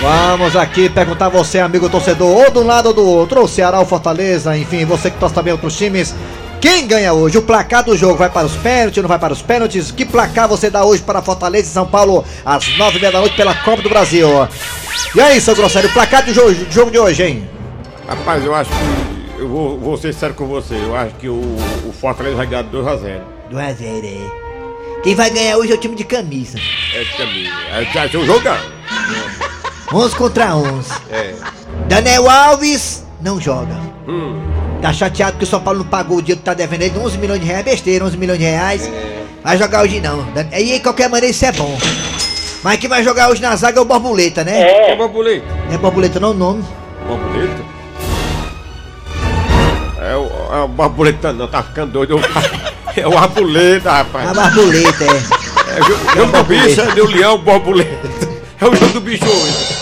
Vamos 0.00 0.56
aqui 0.56 0.88
perguntar 0.88 1.26
a 1.26 1.28
você, 1.28 1.58
amigo 1.58 1.90
torcedor, 1.90 2.26
ou 2.26 2.50
de 2.50 2.58
um 2.58 2.66
lado 2.66 2.86
ou 2.86 2.94
do 2.94 3.06
outro, 3.06 3.40
ou 3.42 3.46
Ceará 3.46 3.80
ou 3.80 3.84
Fortaleza, 3.84 4.56
enfim, 4.56 4.86
você 4.86 5.10
que 5.10 5.18
torce 5.18 5.34
também 5.34 5.52
outros 5.52 5.76
times. 5.76 6.14
Quem 6.58 6.86
ganha 6.86 7.12
hoje? 7.12 7.36
O 7.36 7.42
placar 7.42 7.84
do 7.84 7.94
jogo 7.94 8.16
vai 8.16 8.30
para 8.30 8.46
os 8.46 8.56
pênaltis, 8.56 9.02
não 9.02 9.08
vai 9.08 9.18
para 9.18 9.34
os 9.34 9.42
pênaltis? 9.42 9.90
Que 9.90 10.06
placar 10.06 10.48
você 10.48 10.70
dá 10.70 10.84
hoje 10.84 11.02
para 11.02 11.20
Fortaleza 11.20 11.68
e 11.68 11.72
São 11.72 11.86
Paulo 11.86 12.24
às 12.44 12.78
nove 12.78 12.96
e 12.96 13.00
meia 13.00 13.12
da 13.12 13.20
noite 13.20 13.36
pela 13.36 13.54
Copa 13.54 13.82
do 13.82 13.90
Brasil? 13.90 14.26
E 15.14 15.20
aí, 15.20 15.38
seu 15.38 15.54
Grosselho, 15.54 15.88
o 15.88 15.92
placar 15.92 16.24
do 16.24 16.32
jogo, 16.32 16.54
do 16.54 16.72
jogo 16.72 16.90
de 16.90 16.98
hoje, 16.98 17.22
hein? 17.22 17.48
Rapaz, 18.08 18.42
eu 18.42 18.54
acho 18.54 18.70
que. 18.70 19.40
Eu 19.40 19.48
vou, 19.48 19.78
vou 19.78 19.96
ser 19.98 20.14
sério 20.14 20.34
com 20.34 20.46
você. 20.46 20.74
Eu 20.74 20.94
acho 20.96 21.14
que 21.16 21.28
o, 21.28 21.40
o 21.86 21.92
Fortaleza 21.98 22.36
vai 22.36 22.46
ganhar 22.46 22.64
2x0. 22.64 23.20
2x0, 23.52 24.04
é. 24.04 25.02
Quem 25.02 25.14
vai 25.14 25.30
ganhar 25.30 25.56
hoje 25.58 25.72
é 25.72 25.74
o 25.74 25.78
time 25.78 25.94
de 25.94 26.04
camisa. 26.04 26.58
É 26.94 27.04
caminho. 27.16 27.50
É, 27.72 27.84
vai 27.84 28.08
ser 28.08 28.16
um 28.18 28.26
jogão. 28.26 28.56
11 29.92 30.14
contra 30.16 30.54
11. 30.54 30.90
É. 31.10 31.34
Daniel 31.88 32.28
Alves 32.30 33.04
não 33.20 33.40
joga. 33.40 33.76
Hum. 34.06 34.40
Tá 34.80 34.92
chateado 34.92 35.36
que 35.36 35.44
o 35.44 35.46
São 35.46 35.60
Paulo 35.60 35.80
não 35.80 35.86
pagou 35.86 36.18
o 36.18 36.22
dinheiro 36.22 36.38
que 36.40 36.44
tá 36.44 36.54
devendo 36.54 36.82
ele, 36.82 36.98
11 36.98 37.18
milhões 37.18 37.40
de 37.40 37.46
reais, 37.46 37.64
besteira, 37.64 38.04
11 38.04 38.16
milhões 38.16 38.38
de 38.38 38.44
reais. 38.44 38.90
Vai 39.42 39.58
jogar 39.58 39.82
hoje 39.82 40.00
não. 40.00 40.24
E 40.52 40.64
de 40.74 40.80
qualquer 40.80 41.08
maneira 41.08 41.26
isso 41.34 41.44
é 41.44 41.52
bom. 41.52 41.76
Mas 42.62 42.78
quem 42.78 42.88
vai 42.88 43.02
jogar 43.02 43.30
hoje 43.30 43.40
na 43.42 43.56
zaga 43.56 43.78
é 43.78 43.82
o 43.82 43.84
Borboleta, 43.84 44.44
né? 44.44 44.90
É 44.90 44.96
borboleta. 44.96 45.46
Não 45.66 45.74
é 45.74 45.78
Borboleta 45.78 46.20
não 46.20 46.30
o 46.30 46.34
nome. 46.34 46.64
Borboleta? 47.06 47.70
é 50.02 50.16
o 50.64 50.68
borboleta 50.68 51.32
não, 51.32 51.46
tá 51.46 51.62
ficando 51.62 51.92
doido. 51.92 52.20
É 52.96 53.06
o 53.06 53.16
arboleta, 53.16 53.90
rapaz. 53.92 54.28
A 54.28 54.34
borboleta, 54.34 55.04
é. 55.04 55.76
É 55.76 55.80
o 55.80 55.84
jogo- 55.84 56.10
jogo 56.16 56.32
do 56.32 56.44
bicho, 56.44 56.80
é 56.80 56.86
do 56.94 57.06
leão, 57.06 57.38
borboleta. 57.38 58.08
É 58.60 58.64
o 58.66 58.74
jogo 58.74 58.92
do 58.94 59.00
bicho 59.00 59.24
hoje. 59.24 59.79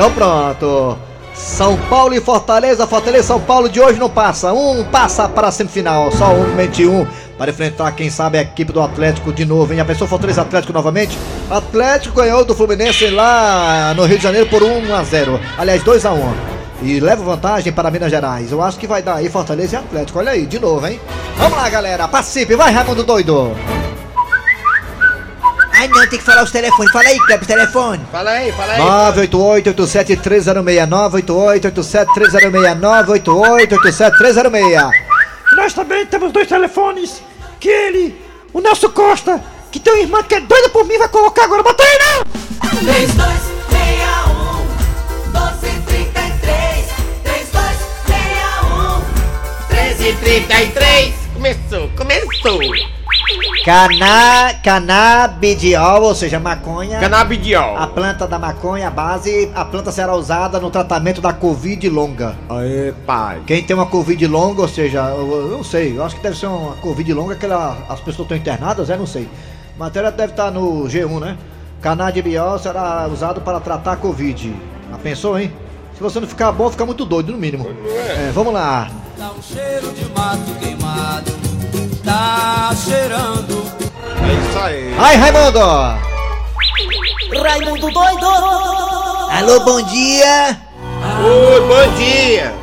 Então 0.00 0.10
pronto. 0.12 0.96
São 1.34 1.76
Paulo 1.76 2.14
e 2.14 2.20
Fortaleza, 2.22 2.86
Fortaleza 2.86 3.26
São 3.26 3.38
Paulo 3.38 3.68
de 3.68 3.82
hoje 3.82 3.98
não 3.98 4.08
passa. 4.08 4.50
Um 4.50 4.82
passa 4.82 5.28
para 5.28 5.48
a 5.48 5.52
semifinal, 5.52 6.10
só 6.10 6.32
um, 6.32 6.54
mente 6.54 6.86
um. 6.86 7.06
Para 7.36 7.50
enfrentar, 7.50 7.92
quem 7.92 8.08
sabe, 8.08 8.38
a 8.38 8.40
equipe 8.40 8.72
do 8.72 8.80
Atlético 8.80 9.30
de 9.30 9.44
novo, 9.44 9.74
hein? 9.74 9.80
A 9.80 9.84
pessoa 9.84 10.08
Fortaleza 10.08 10.40
Atlético 10.40 10.72
novamente. 10.72 11.18
Atlético 11.50 12.16
ganhou 12.16 12.46
do 12.46 12.54
Fluminense 12.54 13.10
lá 13.10 13.92
no 13.94 14.06
Rio 14.06 14.16
de 14.16 14.24
Janeiro 14.24 14.48
por 14.48 14.62
1 14.62 14.94
a 14.94 15.02
0. 15.02 15.38
Aliás, 15.58 15.82
2 15.82 16.06
a 16.06 16.12
1. 16.12 16.34
E 16.82 16.98
leva 16.98 17.22
vantagem 17.22 17.70
para 17.70 17.90
Minas 17.90 18.10
Gerais. 18.10 18.50
Eu 18.50 18.62
acho 18.62 18.78
que 18.78 18.86
vai 18.86 19.02
dar 19.02 19.16
aí 19.16 19.28
Fortaleza 19.28 19.76
e 19.76 19.78
Atlético. 19.80 20.18
Olha 20.18 20.32
aí, 20.32 20.46
de 20.46 20.58
novo, 20.58 20.86
hein? 20.86 20.98
Vamos 21.36 21.58
lá, 21.58 21.68
galera. 21.68 22.08
Participe. 22.08 22.56
Vai, 22.56 22.72
Raimundo 22.72 23.04
Doido. 23.04 23.54
Ai, 25.80 25.88
não, 25.88 26.06
tem 26.06 26.18
que 26.18 26.24
falar 26.26 26.42
os 26.42 26.50
telefones. 26.50 26.92
Fala 26.92 27.08
aí, 27.08 27.18
Cleber, 27.20 27.46
telefone. 27.46 28.04
Fala 28.12 28.32
aí, 28.32 28.52
fala 28.52 28.76
988-87306, 29.14 30.86
988-87306, 30.86 33.24
988-87306. 33.24 34.92
Nós 35.56 35.72
também 35.72 36.04
temos 36.04 36.32
dois 36.32 36.46
telefones 36.46 37.22
que 37.58 37.70
ele, 37.70 38.14
o 38.52 38.60
Nelson 38.60 38.90
Costa, 38.90 39.42
que 39.72 39.80
tem 39.80 39.94
uma 39.94 40.02
irmã 40.02 40.22
que 40.22 40.34
é 40.34 40.40
doida 40.40 40.68
por 40.68 40.84
mim, 40.84 40.98
vai 40.98 41.08
colocar 41.08 41.44
agora. 41.44 41.62
Bota 41.62 41.82
aí, 41.82 41.98
não! 41.98 42.24
3261 42.80 45.32
1233 45.32 46.88
3261 47.24 49.00
1333 49.70 51.14
Começou, 51.32 51.88
começou. 51.96 52.60
Cana, 53.64 54.54
canabidiol, 54.62 56.02
ou 56.02 56.14
seja, 56.14 56.40
maconha. 56.40 56.96
A 56.98 57.00
Canabidiol. 57.00 57.76
planta 57.94 58.26
da 58.26 58.38
maconha, 58.38 58.88
a 58.88 58.90
base, 58.90 59.50
a 59.54 59.64
planta 59.64 59.92
será 59.92 60.14
usada 60.14 60.58
no 60.58 60.70
tratamento 60.70 61.20
da 61.20 61.32
Covid 61.32 61.88
longa. 61.88 62.34
Aê, 62.48 62.92
pai. 63.06 63.42
Quem 63.46 63.62
tem 63.62 63.76
uma 63.76 63.86
Covid 63.86 64.26
longa, 64.26 64.62
ou 64.62 64.68
seja, 64.68 65.00
eu, 65.10 65.30
eu 65.50 65.56
não 65.58 65.64
sei, 65.64 65.96
eu 65.96 66.04
acho 66.04 66.16
que 66.16 66.22
deve 66.22 66.36
ser 66.38 66.46
uma 66.46 66.74
Covid 66.76 67.12
longa 67.12 67.34
que 67.36 67.44
ela- 67.44 67.76
as 67.88 68.00
pessoas 68.00 68.24
estão 68.24 68.36
internadas, 68.36 68.88
é, 68.88 68.96
não 68.96 69.06
sei. 69.06 69.28
A 69.76 69.78
matéria 69.78 70.10
deve 70.10 70.32
estar 70.32 70.50
no 70.50 70.84
G1, 70.88 71.20
né? 71.20 71.36
Canabidiol 71.82 72.58
será 72.58 73.06
usado 73.12 73.40
para 73.42 73.60
tratar 73.60 73.92
a 73.92 73.96
Covid. 73.96 74.54
Já 74.90 74.98
pensou, 74.98 75.38
hein? 75.38 75.52
Se 75.94 76.00
você 76.02 76.18
não 76.18 76.26
ficar 76.26 76.50
bom, 76.52 76.70
fica 76.70 76.86
muito 76.86 77.04
doido, 77.04 77.32
no 77.32 77.38
mínimo. 77.38 77.68
É, 77.86 78.30
vamos 78.32 78.52
lá. 78.54 78.90
Tá 79.18 79.30
um 79.38 79.42
cheiro 79.42 79.92
de 79.92 80.04
mato 80.18 80.50
queimado 80.58 81.30
Tá 82.04 82.70
cheirando 82.76 83.62
É 84.22 84.48
isso 84.48 84.58
aí. 84.58 84.94
Ai, 84.98 85.16
Raimundo! 85.16 85.60
Raimundo 87.42 87.90
doido 87.90 88.26
Alô, 89.30 89.60
bom 89.64 89.82
dia! 89.82 90.60
Oi, 91.22 91.60
bom 91.60 91.94
dia. 91.96 92.54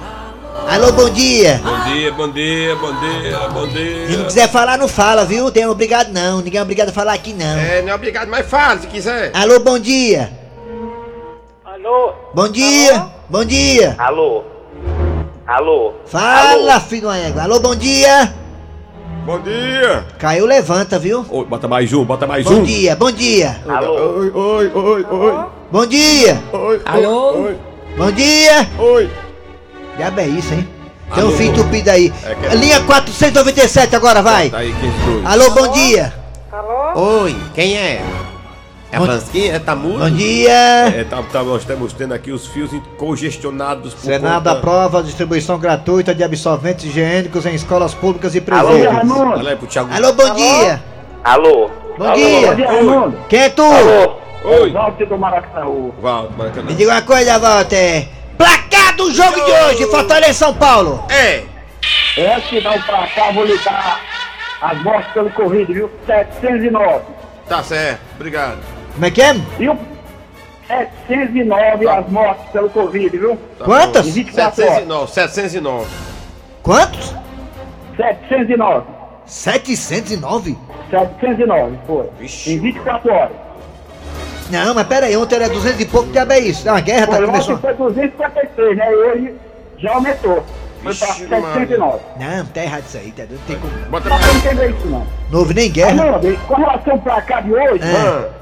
Alô, 0.69 0.91
bom 0.91 1.09
dia! 1.09 1.61
Bom 1.63 1.79
dia, 1.85 2.11
bom 2.11 2.29
dia, 2.29 2.75
bom 2.75 2.99
dia, 2.99 3.39
bom 3.49 3.61
Se 3.69 4.07
não 4.09 4.17
dia. 4.17 4.25
quiser 4.25 4.49
falar, 4.49 4.77
não 4.77 4.87
fala, 4.87 5.23
viu? 5.23 5.49
Tem 5.49 5.65
obrigado 5.65 6.11
não, 6.11 6.41
ninguém 6.41 6.59
é 6.59 6.61
obrigado 6.61 6.89
a 6.89 6.93
falar 6.93 7.13
aqui 7.13 7.33
não. 7.33 7.57
É, 7.57 7.81
não 7.81 7.91
é 7.91 7.95
obrigado, 7.95 8.27
mas 8.27 8.45
fala 8.49 8.79
se 8.79 8.87
quiser. 8.87 9.31
Alô, 9.33 9.59
bom 9.59 9.79
dia! 9.79 10.29
Alô? 11.63 12.13
Bom 12.33 12.49
dia! 12.49 13.07
Bom 13.29 13.45
dia! 13.45 13.95
Alô? 13.97 14.43
Alô? 15.47 15.93
Fala, 16.05 16.79
filho 16.81 17.03
do 17.03 17.11
égua! 17.13 17.43
Alô, 17.43 17.59
bom 17.59 17.75
dia! 17.75 18.33
Bom 19.27 19.39
dia. 19.41 20.05
Caiu, 20.17 20.45
levanta, 20.45 20.97
viu? 20.97 21.25
Oi, 21.29 21.45
bota 21.45 21.67
mais 21.67 21.91
um, 21.91 22.05
bota 22.05 22.25
mais 22.25 22.45
Bom 22.45 22.59
um. 22.59 22.63
dia, 22.63 22.95
bom 22.95 23.11
dia! 23.11 23.59
Alô? 23.67 24.19
Oi, 24.19 24.31
oi, 24.33 24.71
oi, 24.73 25.05
oi. 25.11 25.45
Bom 25.69 25.85
dia! 25.85 26.41
Oi, 26.53 26.81
Alô? 26.85 27.33
Oi, 27.43 27.57
Bom 27.97 28.09
dia! 28.09 28.65
oi. 28.79 29.09
Diabo 29.97 30.19
é 30.21 30.27
isso, 30.27 30.53
hein? 30.53 30.65
Tem 31.13 31.23
Alô? 31.23 31.33
um 31.33 31.35
fio 31.35 31.47
entupido 31.51 31.89
aí. 31.91 32.13
É 32.23 32.35
que- 32.35 32.55
Linha 32.55 32.79
497 32.83 33.97
agora, 33.97 34.21
vai! 34.21 34.49
Tá 34.49 34.59
aí. 34.59 34.73
Alô, 35.25 35.49
bom 35.51 35.73
dia! 35.73 36.13
Oi, 36.95 37.35
quem 37.53 37.75
é? 37.77 38.01
É 38.97 39.05
Fransquinha? 39.05 39.53
É 39.55 39.59
Tamudo? 39.59 39.99
Bom 39.99 40.09
dia! 40.09 40.51
É, 40.51 41.05
tá, 41.09 41.21
tá, 41.31 41.43
nós 41.43 41.61
estamos 41.61 41.93
tendo 41.93 42.13
aqui 42.13 42.31
os 42.31 42.47
fios 42.47 42.71
congestionados 42.97 43.93
por 43.93 44.01
Senado 44.01 44.43
conta... 44.43 44.51
aprova 44.51 44.99
a 44.99 45.01
distribuição 45.01 45.57
gratuita 45.59 46.13
de 46.13 46.23
absorventes 46.23 46.85
higiênicos 46.85 47.45
em 47.45 47.55
escolas 47.55 47.93
públicas 47.93 48.35
e 48.35 48.43
Alô, 48.51 48.69
presídios. 48.69 49.47
Aí 49.47 49.55
pro 49.55 49.67
Thiago. 49.67 49.93
Alô, 49.93 50.13
bom 50.13 50.33
dia! 50.35 50.83
Alô? 51.23 51.69
Bom 51.97 52.05
Alô? 52.05 52.15
dia. 52.15 52.47
Bom 52.47 52.55
dia, 52.55 52.67
Raimundo. 52.67 53.17
Quem 53.29 53.39
é 53.39 53.49
tu? 53.49 53.63
Alô? 53.63 54.17
Oi. 54.43 54.71
Walter 54.71 55.07
do 55.07 55.17
Maracanã. 55.17 55.91
Valdo, 56.01 56.37
Maracanã. 56.37 56.67
Me 56.67 56.73
diga 56.75 56.91
uma 56.91 57.01
coisa, 57.01 57.37
Walter. 57.37 58.07
Placar 58.37 58.95
do 58.95 59.11
jogo 59.11 59.33
de 59.33 59.51
hoje, 59.51 59.85
Fortaleza 59.87 60.33
São 60.33 60.53
Paulo. 60.53 61.03
É. 61.09 61.43
É 62.17 62.39
que 62.41 62.61
não 62.61 62.79
pra 62.81 63.07
cá, 63.07 63.31
vou 63.31 63.45
lhe 63.45 63.57
dar 63.59 63.99
as 64.61 64.81
mortes 64.83 65.11
pelo 65.13 65.29
Covid, 65.31 65.71
viu? 65.71 65.89
709. 66.05 67.01
Tá 67.47 67.63
certo, 67.63 68.01
obrigado. 68.15 68.76
Como 68.97 69.05
é 69.05 69.11
que 69.11 69.21
é? 69.21 69.33
Viu? 69.59 69.77
709 70.67 71.87
as 71.87 72.09
mortes 72.09 72.49
pelo 72.51 72.67
Covid, 72.71 73.15
viu? 73.15 73.37
Tá 73.59 73.65
Quantas? 73.65 74.07
bom. 74.07 74.11
24 74.11 74.63
horas. 74.63 74.73
709, 74.75 75.11
709. 75.11 75.87
Quantos? 76.63 77.15
709. 77.95 78.87
709? 79.27 80.57
709, 80.89 81.77
foi. 81.85 82.09
Vixe. 82.19 82.53
Em 82.53 82.59
24 82.59 83.11
horas. 83.13 83.31
Não, 84.49 84.73
mas 84.73 84.87
pera 84.87 85.05
aí, 85.05 85.15
ontem 85.15 85.35
era 85.35 85.47
200 85.47 85.79
e 85.79 85.85
pouco, 85.85 86.09
que 86.09 86.17
é 86.17 86.39
isso? 86.39 86.67
É 86.67 86.71
uma 86.71 86.81
guerra, 86.81 87.05
tá 87.05 87.13
Foi, 87.17 87.21
ontem 87.25 87.31
começando. 87.31 87.61
foi 87.61 87.73
256, 87.75 88.77
né? 88.77 88.91
E 88.91 88.95
hoje 88.95 89.35
já 89.77 89.93
aumentou. 89.93 90.43
Foi 90.81 90.95
pra 90.95 91.07
Vixe, 91.07 91.27
709. 91.27 91.99
Não, 92.19 92.45
tá 92.47 92.63
errado 92.63 92.83
isso 92.87 92.97
aí, 92.97 93.11
tá 93.11 93.25
doido, 93.25 93.39
não 93.39 93.47
tem 93.47 93.59
como. 93.59 93.73
Bota 93.91 94.09
Não 94.09 94.17
pra 94.17 94.33
entender 94.33 94.69
isso, 94.71 94.87
não. 94.87 95.07
Não 95.29 95.39
houve 95.39 95.53
nem 95.53 95.71
guerra. 95.71 95.97
Fernando, 96.19 96.47
com 96.47 96.55
relação 96.55 96.99
pra 96.99 97.21
cá 97.21 97.41
de 97.41 97.53
hoje, 97.53 97.83
É. 97.83 98.36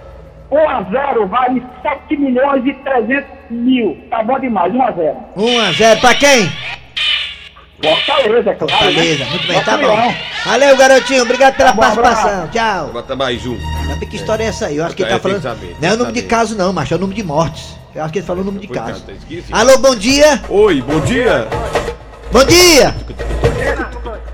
1 0.56 0.70
a 0.70 0.82
0 0.84 1.28
vale 1.28 1.62
7 1.82 2.16
milhões 2.18 2.66
e 2.66 2.74
300 2.74 3.26
mil. 3.50 3.98
Tá 4.10 4.24
bom 4.24 4.40
demais, 4.40 4.74
1 4.74 4.82
a 4.82 4.92
0 4.92 5.18
1 5.36 5.60
a 5.62 5.72
0 5.74 6.00
pra 6.00 6.16
quem? 6.16 6.50
Fortaleza, 7.84 8.50
é 8.52 8.56
claro. 8.56 8.86
Beleza, 8.86 9.26
né? 9.26 9.30
muito 9.32 9.48
bem, 9.48 9.62
tá 9.64 9.78
Nosso 9.78 9.96
bom. 10.02 10.14
Valeu, 10.46 10.78
garotinho, 10.78 11.24
obrigado 11.24 11.56
pela 11.58 11.70
Tá 11.72 11.76
bom, 11.76 11.82
participação. 11.82 12.48
Tchau. 12.48 12.88
Bota 12.88 13.16
mais 13.18 13.46
um. 13.46 13.58
Sabe 13.88 14.06
que 14.06 14.16
história 14.16 14.44
é 14.44 14.48
essa 14.48 14.68
aí? 14.68 14.78
Eu 14.78 14.86
acho 14.86 14.96
que 14.96 15.04
ele 15.04 15.10
tá 15.12 15.20
falando. 15.20 15.42
saber, 15.42 15.76
Não 15.82 15.90
é 15.90 15.94
o 15.94 15.98
número 15.98 16.14
de 16.14 16.24
casos, 16.24 16.58
não, 16.58 16.72
macho, 16.72 16.94
é 16.94 16.98
o 16.98 17.00
número 17.02 17.16
de 17.16 17.24
mortes. 17.24 17.76
Eu 17.94 18.04
acho 18.04 18.14
que 18.14 18.20
ele 18.20 18.26
falou 18.26 18.42
o 18.42 18.46
número 18.46 18.66
de 18.66 18.72
casos. 18.74 19.02
tá. 19.04 19.14
Alô, 19.52 19.78
bom 19.78 19.96
dia! 19.96 20.42
Oi, 20.50 20.82
bom 20.82 21.00
dia. 21.02 21.48
Bom 22.32 22.44
dia! 22.46 22.96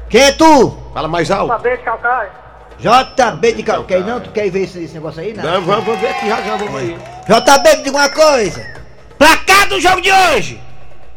Quem 0.09 0.21
é 0.21 0.31
tu? 0.31 0.77
Fala 0.93 1.07
mais 1.07 1.31
alto. 1.31 1.47
Saber 1.53 1.77
de 1.77 1.83
Calcaia. 1.83 2.29
JB 2.81 3.53
de 3.53 3.63
Cal... 3.63 3.77
Não, 3.77 3.83
Quer 3.85 3.99
cara. 3.99 4.11
não? 4.11 4.19
Tu 4.19 4.31
quer 4.31 4.49
ver 4.49 4.63
esse, 4.63 4.83
esse 4.83 4.93
negócio 4.95 5.21
aí? 5.21 5.33
Não. 5.33 5.43
Não, 5.43 5.61
vamos, 5.61 5.85
vamos 5.85 6.01
ver 6.01 6.09
aqui 6.09 6.27
já, 6.27 6.41
já, 6.41 6.55
vamos 6.55 6.75
aí. 6.75 6.97
JB, 7.27 7.77
me 7.77 7.83
diga 7.83 7.97
uma 7.97 8.09
coisa. 8.09 8.65
Placar 9.19 9.67
do 9.69 9.79
jogo 9.79 10.01
de 10.01 10.11
hoje. 10.11 10.59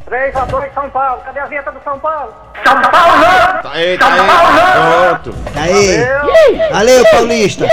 3 0.05 0.37
a 0.37 0.45
2 0.45 0.75
São 0.75 0.91
Paulo. 0.91 1.23
Cadê 1.25 1.41
a 1.41 1.47
vinheta 1.47 1.73
do 1.73 1.83
São 1.83 1.99
Paulo? 1.99 2.35
Tá 2.63 3.71
aí, 3.73 3.97
tá 3.97 4.07
aí. 4.13 5.21
Pronto. 5.23 5.35
Aí. 5.57 6.69
Valeu, 6.71 7.05
Paulista. 7.11 7.67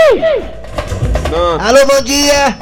Pronto. 1.28 1.62
Alô, 1.62 1.86
bom 1.86 2.02
dia. 2.02 2.56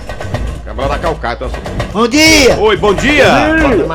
Acabou 0.63 0.89
da 0.89 0.99
calcaia. 0.99 1.37
Tá... 1.37 1.47
Bom 1.93 2.09
dia. 2.09 2.59
Oi, 2.59 2.77
bom 2.77 2.95
dia. 2.95 3.27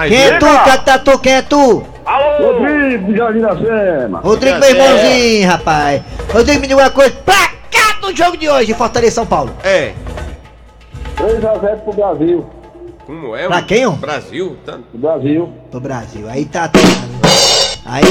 Quem 0.07 0.23
é 0.25 0.37
tu, 0.37 0.45
Catatu? 0.45 1.19
Quem 1.19 1.33
é 1.33 1.41
tu? 1.41 1.94
Rodrigo 2.39 3.11
de 3.11 3.17
Jardim 3.17 3.41
da 3.41 3.55
Sema. 3.55 4.19
Rodrigo, 4.19 4.59
meu 4.59 4.69
irmãozinho, 4.69 5.47
rapaz. 5.47 6.01
Rodrigo, 6.33 6.61
me 6.61 6.67
diga 6.67 6.79
uma 6.81 6.89
coisa. 6.89 7.11
Placar 7.25 7.99
do 8.01 8.15
jogo 8.15 8.37
de 8.37 8.49
hoje, 8.49 8.73
Fortaleza 8.73 9.15
São 9.15 9.25
Paulo. 9.25 9.51
É. 9.63 9.93
3x0 11.17 11.77
pro 11.83 11.93
Brasil. 11.93 12.45
Como 13.05 13.35
é? 13.35 13.47
Pra 13.47 13.61
quem, 13.61 13.85
ó? 13.85 13.91
Brasil? 13.91 14.57
Tá... 14.65 14.73
Pro 14.91 14.99
Brasil. 14.99 15.49
Pro 15.71 15.79
Brasil. 15.79 16.27
Aí 16.29 16.45
tá. 16.45 16.67
tá- 16.67 16.79
Aí, 17.87 18.03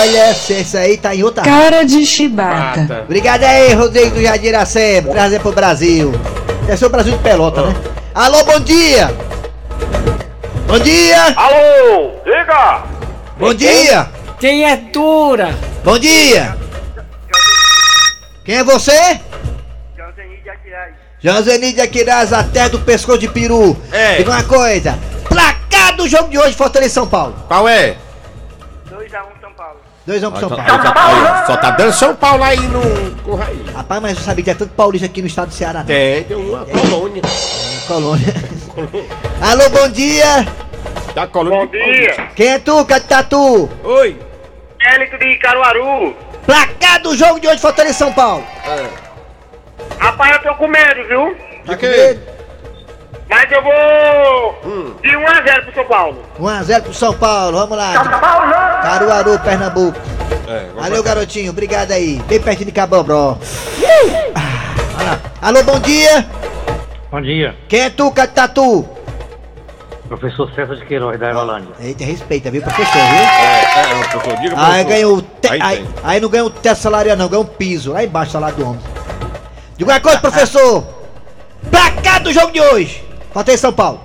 olha, 0.00 0.30
esse 0.30 0.76
aí 0.78 0.96
tá 0.96 1.14
em 1.14 1.22
outra. 1.22 1.42
Cara 1.44 1.84
de 1.84 2.06
chibata. 2.06 3.02
Obrigado 3.04 3.44
aí, 3.44 3.74
Rodrigo 3.74 4.14
do 4.14 4.22
Jardim 4.22 4.46
Iracema. 4.46 5.10
Trazer 5.12 5.40
pro 5.40 5.52
Brasil. 5.52 6.10
Deve 6.64 6.76
ser 6.78 6.86
o 6.86 6.90
Brasil 6.90 7.12
de 7.14 7.22
pelota, 7.22 7.66
né? 7.66 7.74
Alô, 8.14 8.42
bom 8.44 8.58
dia. 8.60 9.14
Bom 10.66 10.78
dia. 10.78 11.22
Alô! 11.36 12.12
Diga! 12.24 12.82
Bom 13.38 13.54
dia. 13.54 14.08
Quem 14.40 14.64
é 14.64 14.76
dura? 14.76 15.54
Bom 15.84 15.98
dia. 15.98 16.56
Quem 18.44 18.56
é 18.56 18.64
você? 18.64 19.20
Joseni 21.20 21.72
de 21.72 21.80
Aquiraz, 21.80 22.32
a 22.32 22.44
terra 22.44 22.68
do 22.68 22.78
pescoço 22.80 23.18
de 23.18 23.28
peru. 23.28 23.76
É. 23.90 24.16
Diga 24.18 24.30
uma 24.30 24.44
coisa. 24.44 24.96
Placar 25.28 25.96
do 25.96 26.08
jogo 26.08 26.28
de 26.28 26.38
hoje, 26.38 26.54
Fortaleza 26.54 26.92
e 26.92 26.94
São 26.94 27.08
Paulo. 27.08 27.34
Qual 27.48 27.68
é? 27.68 27.96
2x1 28.88 29.10
São 29.40 29.52
Paulo. 29.56 29.80
2x1 30.06 30.30
pro 30.30 30.40
São 30.40 30.48
Só- 30.48 30.56
Paulo. 30.92 31.26
Só, 31.26 31.46
só 31.46 31.56
tá 31.56 31.70
dando 31.72 31.92
São 31.92 32.14
Paulo 32.14 32.44
aí 32.44 32.60
no 32.60 33.10
Corraí. 33.22 33.64
Rapaz, 33.74 34.00
mas 34.00 34.16
eu 34.18 34.22
sabia 34.24 34.36
que 34.36 34.42
tinha 34.44 34.54
tanto 34.56 34.72
paulista 34.74 35.06
aqui 35.06 35.20
no 35.20 35.26
estado 35.26 35.48
do 35.48 35.54
Ceará. 35.54 35.80
né? 35.80 35.86
Tem, 35.86 36.22
tem 36.24 36.36
uma 36.36 36.64
colônia. 36.64 37.22
Colônia. 37.88 38.34
Alô, 39.42 39.68
bom 39.70 39.88
dia. 39.88 40.46
Da 41.18 41.26
colônia. 41.26 41.66
Bom 41.66 41.66
dia. 41.66 42.28
Quem 42.36 42.46
é 42.46 42.58
tu, 42.60 42.84
Catatu? 42.84 43.68
Oi. 43.82 44.16
Hélito 44.80 45.18
de 45.18 45.34
Caruaru. 45.38 46.14
Placar 46.46 47.02
do 47.02 47.16
jogo 47.16 47.40
de 47.40 47.48
hoje, 47.48 47.60
Fortaleza 47.60 47.98
São 47.98 48.12
Paulo. 48.12 48.44
Rapaz, 49.98 50.36
eu 50.36 50.42
tô 50.44 50.54
com 50.54 50.68
medo, 50.68 51.08
viu? 51.08 51.36
De 51.64 51.76
quê? 51.76 52.16
Mas 53.28 53.50
eu 53.50 53.60
vou 53.64 54.94
de 55.02 55.16
1 55.16 55.26
a 55.26 55.42
0 55.42 55.62
pro 55.64 55.74
São 55.74 55.84
Paulo. 55.86 56.24
1x0 56.38 56.82
pro 56.82 56.94
São 56.94 57.12
Paulo, 57.14 57.58
vamos 57.58 57.76
lá. 57.76 58.80
Caruaru, 58.84 59.40
Pernambuco. 59.40 59.98
É, 60.46 60.68
Valeu, 60.80 61.02
garotinho, 61.02 61.50
obrigado 61.50 61.90
aí. 61.90 62.22
Bem 62.28 62.40
pertinho 62.40 62.66
de 62.66 62.72
Cabobró. 62.72 63.36
Ah, 64.36 64.74
olha 64.96 65.10
lá. 65.10 65.20
Alô, 65.42 65.64
bom 65.64 65.80
dia. 65.80 66.24
Bom 67.10 67.20
dia, 67.20 67.56
Quem 67.68 67.80
é 67.80 67.90
tu, 67.90 68.08
Catatu? 68.12 68.97
Professor 70.08 70.50
César 70.54 70.74
de 70.76 70.84
Queiroz, 70.86 71.18
da 71.20 71.30
Evolândia. 71.30 71.68
Eita, 71.80 72.04
respeita, 72.04 72.50
viu, 72.50 72.62
professor, 72.62 72.92
viu? 72.92 73.02
É, 73.02 74.00
é, 74.00 74.08
professor, 74.08 74.36
diga 74.40 74.54
Aí 74.56 74.84
professor. 74.84 74.88
ganhou. 74.88 75.22
Te... 75.22 75.48
Aí 75.50 75.60
Aí, 75.62 75.86
aí 76.02 76.20
não 76.20 76.28
ganhou 76.28 76.46
o 76.46 76.50
teto 76.50 76.78
salarial, 76.78 77.16
não, 77.16 77.28
ganhou 77.28 77.44
um 77.44 77.48
piso. 77.48 77.92
Lá 77.92 78.02
embaixo, 78.04 78.32
salário 78.32 78.56
do 78.56 78.66
homem. 78.66 78.80
Diga 79.76 79.90
uma 79.92 80.00
coisa, 80.00 80.18
professor. 80.18 80.84
Placar 81.70 82.22
do 82.22 82.32
jogo 82.32 82.50
de 82.52 82.60
hoje. 82.60 83.04
Fortaleza 83.32 83.58
e 83.58 83.60
São 83.60 83.72
Paulo. 83.72 84.00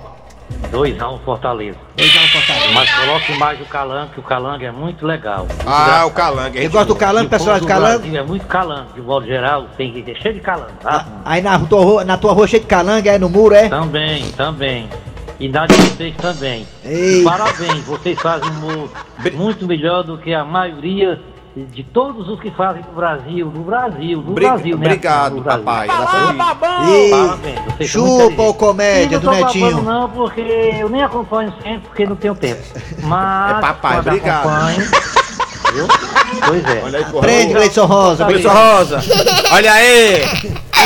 2x1 0.70 1.20
Fortaleza. 1.24 1.78
2x1 1.96 2.28
Fortaleza. 2.32 2.72
Mas 2.74 2.90
coloque 2.90 3.32
mais 3.38 3.60
o 3.60 3.64
Calango, 3.64 4.10
que 4.12 4.20
o 4.20 4.22
Calango 4.22 4.64
é 4.64 4.70
muito 4.72 5.06
legal. 5.06 5.46
Ah, 5.66 6.04
o 6.06 6.10
Calangue. 6.10 6.60
Você 6.60 6.68
gosta 6.68 6.86
do 6.86 6.96
Calango, 6.96 7.26
o 7.26 7.30
personagem 7.30 7.62
do 7.62 7.68
Calango? 7.68 8.16
É 8.16 8.22
muito 8.22 8.46
Calango, 8.46 8.92
de 8.94 9.00
modo 9.00 9.24
geral, 9.26 9.66
tem 9.76 9.92
que 9.92 10.02
ter 10.02 10.16
cheio 10.20 10.34
de 10.34 10.40
Calango, 10.40 10.72
tá? 10.82 11.06
Aí 11.24 11.40
na, 11.40 11.58
tua 11.60 11.80
rua- 11.80 12.04
na 12.04 12.16
tua 12.18 12.32
rua 12.32 12.46
cheia 12.46 12.60
de 12.60 12.66
calangue, 12.66 13.08
aí 13.08 13.18
no 13.18 13.28
muro, 13.30 13.54
é? 13.54 13.68
Também, 13.68 14.30
também. 14.32 14.88
E 15.40 15.48
na 15.48 15.66
de 15.66 15.74
vocês 15.74 16.14
também. 16.16 16.66
Ei. 16.84 17.22
Parabéns, 17.24 17.84
vocês 17.84 18.18
fazem 18.20 18.50
muito 19.34 19.66
melhor 19.66 20.02
do 20.04 20.16
que 20.18 20.32
a 20.32 20.44
maioria 20.44 21.20
de 21.56 21.84
todos 21.84 22.28
os 22.28 22.40
que 22.40 22.50
fazem 22.50 22.82
no 22.88 22.94
Brasil, 22.94 23.46
no 23.46 23.62
Brasil, 23.62 24.18
no 24.20 24.32
Bri- 24.32 24.44
Brasil, 24.46 24.76
né? 24.76 24.86
Obrigado, 24.86 25.40
Brasil. 25.40 25.64
papai. 25.64 25.88
Ei, 26.88 27.10
Parabéns, 27.10 27.90
chupa 27.90 28.42
o 28.42 28.54
comédia 28.54 29.20
do 29.20 29.26
não 29.26 29.34
Netinho. 29.34 29.70
babando 29.70 29.82
não, 29.88 30.08
porque 30.10 30.40
eu 30.40 30.88
nem 30.88 31.02
acompanho 31.02 31.52
sempre, 31.62 31.80
porque 31.88 32.06
não 32.06 32.16
tenho 32.16 32.34
tempo. 32.34 32.60
Mas, 33.04 33.58
É 33.58 33.60
papai, 33.60 33.98
obrigado. 34.00 34.48
viu? 35.74 35.86
Pois 36.46 36.64
é. 36.64 36.82
Olha 36.84 36.98
aí, 36.98 37.04
porra. 37.04 37.18
Aprende, 37.18 37.52
Gleison 37.54 37.86
Rosa. 37.86 38.24
Obrigado. 38.24 38.54
Rosa. 38.56 39.00
Olha 39.52 39.72
aí. 39.72 40.22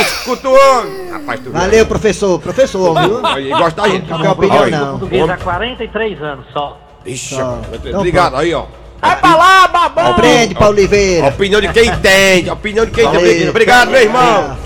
Escuta 0.01 0.49
o 0.49 0.53
homem. 0.53 1.09
Rapaz, 1.11 1.39
tu 1.43 1.51
Valeu, 1.51 1.85
professor. 1.85 2.39
Professor, 2.39 3.01
viu? 3.01 3.21
Olha, 3.23 3.57
gosta 3.57 3.81
da 3.81 3.89
gente. 3.89 4.09
Não 4.09 4.21
quer 4.21 4.29
opinião, 4.29 4.69
não. 4.69 4.99
Português 4.99 5.29
há 5.29 5.37
43 5.37 6.21
anos 6.21 6.45
só. 6.53 6.77
Ixi, 7.05 7.35
Só. 7.35 7.61
Então, 7.73 7.99
obrigado. 7.99 8.35
Aí, 8.35 8.53
ó. 8.53 8.65
Vai 9.01 9.15
pra 9.15 9.35
lá, 9.35 9.67
babão! 9.67 10.07
Aprende, 10.07 10.53
Paulo 10.55 10.75
Oliveira. 10.75 11.27
Opinião 11.27 11.61
de 11.61 11.69
quem 11.69 11.87
entende. 11.87 12.49
Opinião 12.49 12.85
de 12.85 12.91
quem 12.91 13.05
entende. 13.05 13.49
Obrigado, 13.49 13.89
meu 13.91 14.01
irmão. 14.01 14.57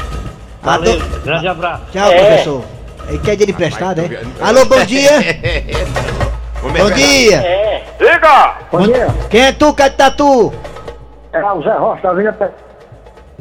Valeu, 0.61 1.01
grande 1.23 1.47
abraço. 1.47 1.83
Tchau, 1.91 2.11
professor. 2.11 2.63
Ele 3.09 3.17
quer 3.19 3.31
dinheiro 3.35 3.51
emprestado, 3.51 3.99
é? 3.99 4.23
Alô, 4.41 4.65
bom 4.65 4.83
dia. 4.85 5.11
Bom 6.63 6.91
dia. 6.91 7.43
Diga! 7.99 8.55
Bom 8.71 8.81
dia. 8.83 9.07
Quem 9.29 9.41
é 9.41 9.51
tu, 9.51 9.73
Catatu? 9.73 10.53
É 11.33 11.43
o 11.43 11.61
Zé 11.61 11.73
Rocha 11.73 12.01
da 12.01 12.13
Vila 12.13 12.31
Pe... 12.31 12.45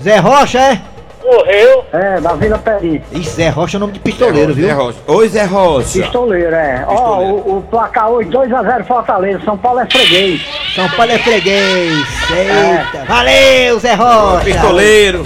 Zé 0.00 0.16
Rocha, 0.16 0.58
é? 0.58 0.80
Morreu. 1.24 1.84
É, 1.92 2.20
da 2.20 2.32
Vila 2.32 2.58
Peri. 2.58 3.00
Ih, 3.12 3.22
Zé 3.22 3.48
Rocha 3.48 3.76
é 3.76 3.78
o 3.78 3.80
nome 3.80 3.92
de 3.92 4.00
pistoleiro, 4.00 4.52
Zé 4.54 4.60
viu? 4.60 4.74
Rocha. 4.76 4.98
Oi, 5.06 5.28
Zé 5.28 5.44
Rocha. 5.44 6.02
Pistoleiro, 6.02 6.54
é. 6.54 6.84
Ó, 6.88 7.20
o, 7.20 7.58
o 7.58 7.62
placar 7.62 8.10
hoje 8.10 8.28
2x0 8.28 8.84
Fortaleza. 8.84 9.40
São 9.44 9.56
Paulo 9.56 9.80
é 9.80 9.86
freguês. 9.86 10.42
São 10.74 10.90
Paulo 10.90 11.12
é 11.12 11.18
freguês. 11.18 12.06
Eita. 12.28 13.04
Valeu, 13.06 13.78
Zé 13.78 13.94
Rocha. 13.94 14.44
Pistoleiro. 14.44 15.22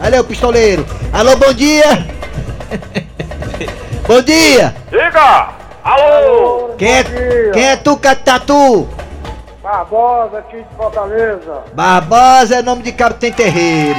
Valeu, 0.00 0.24
pistoleiro. 0.24 0.86
Alô, 1.12 1.36
bom 1.36 1.52
dia. 1.52 2.06
bom 4.08 4.22
dia. 4.22 4.74
Diga! 4.90 5.48
Alô! 5.84 6.67
Quem 6.78 6.98
é, 6.98 7.04
quem 7.52 7.68
é 7.70 7.76
tu, 7.76 7.96
Catatu? 7.96 8.88
Barbosa, 9.62 10.38
aqui 10.38 10.62
de 10.62 10.76
Fortaleza. 10.76 11.62
Barbosa 11.74 12.56
é 12.56 12.62
nome 12.62 12.82
de 12.84 12.92
cabo 12.92 13.16
tem 13.16 13.32
terreiro. 13.32 13.98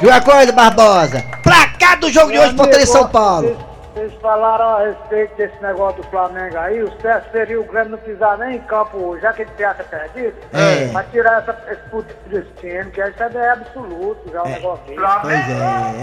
E 0.00 0.06
uma 0.06 0.20
coisa, 0.20 0.52
Barbosa. 0.52 1.22
Placar 1.42 1.98
do 1.98 2.08
jogo 2.08 2.30
de 2.30 2.38
hoje, 2.38 2.56
Fortaleza 2.56 2.92
São 2.92 3.08
Paulo. 3.08 3.56
Vocês 3.92 4.12
falaram 4.22 4.76
a 4.76 4.86
respeito 4.86 5.36
desse 5.36 5.60
negócio 5.60 6.00
do 6.00 6.08
Flamengo 6.08 6.56
aí, 6.56 6.80
o 6.80 6.90
certo 7.02 7.32
seria 7.32 7.60
o 7.60 7.64
Grêmio 7.64 7.90
não 7.90 7.98
pisar 7.98 8.38
nem 8.38 8.56
em 8.56 8.60
campo 8.60 8.96
hoje, 8.96 9.22
já 9.22 9.32
que 9.32 9.42
ele 9.42 9.50
teatro 9.56 9.84
perdido, 9.84 10.32
É. 10.54 10.88
pra 10.92 11.02
tirar 11.02 11.38
essa, 11.42 11.58
esse 11.72 11.82
puto 11.90 12.14
desse 12.28 12.48
time, 12.60 12.84
que 12.92 13.00
isso 13.02 13.22
é 13.22 13.50
absoluto, 13.50 14.30
já 14.32 14.42
o 14.44 14.48
negócio 14.48 14.82
aí. 14.88 14.96
Pois 15.22 15.34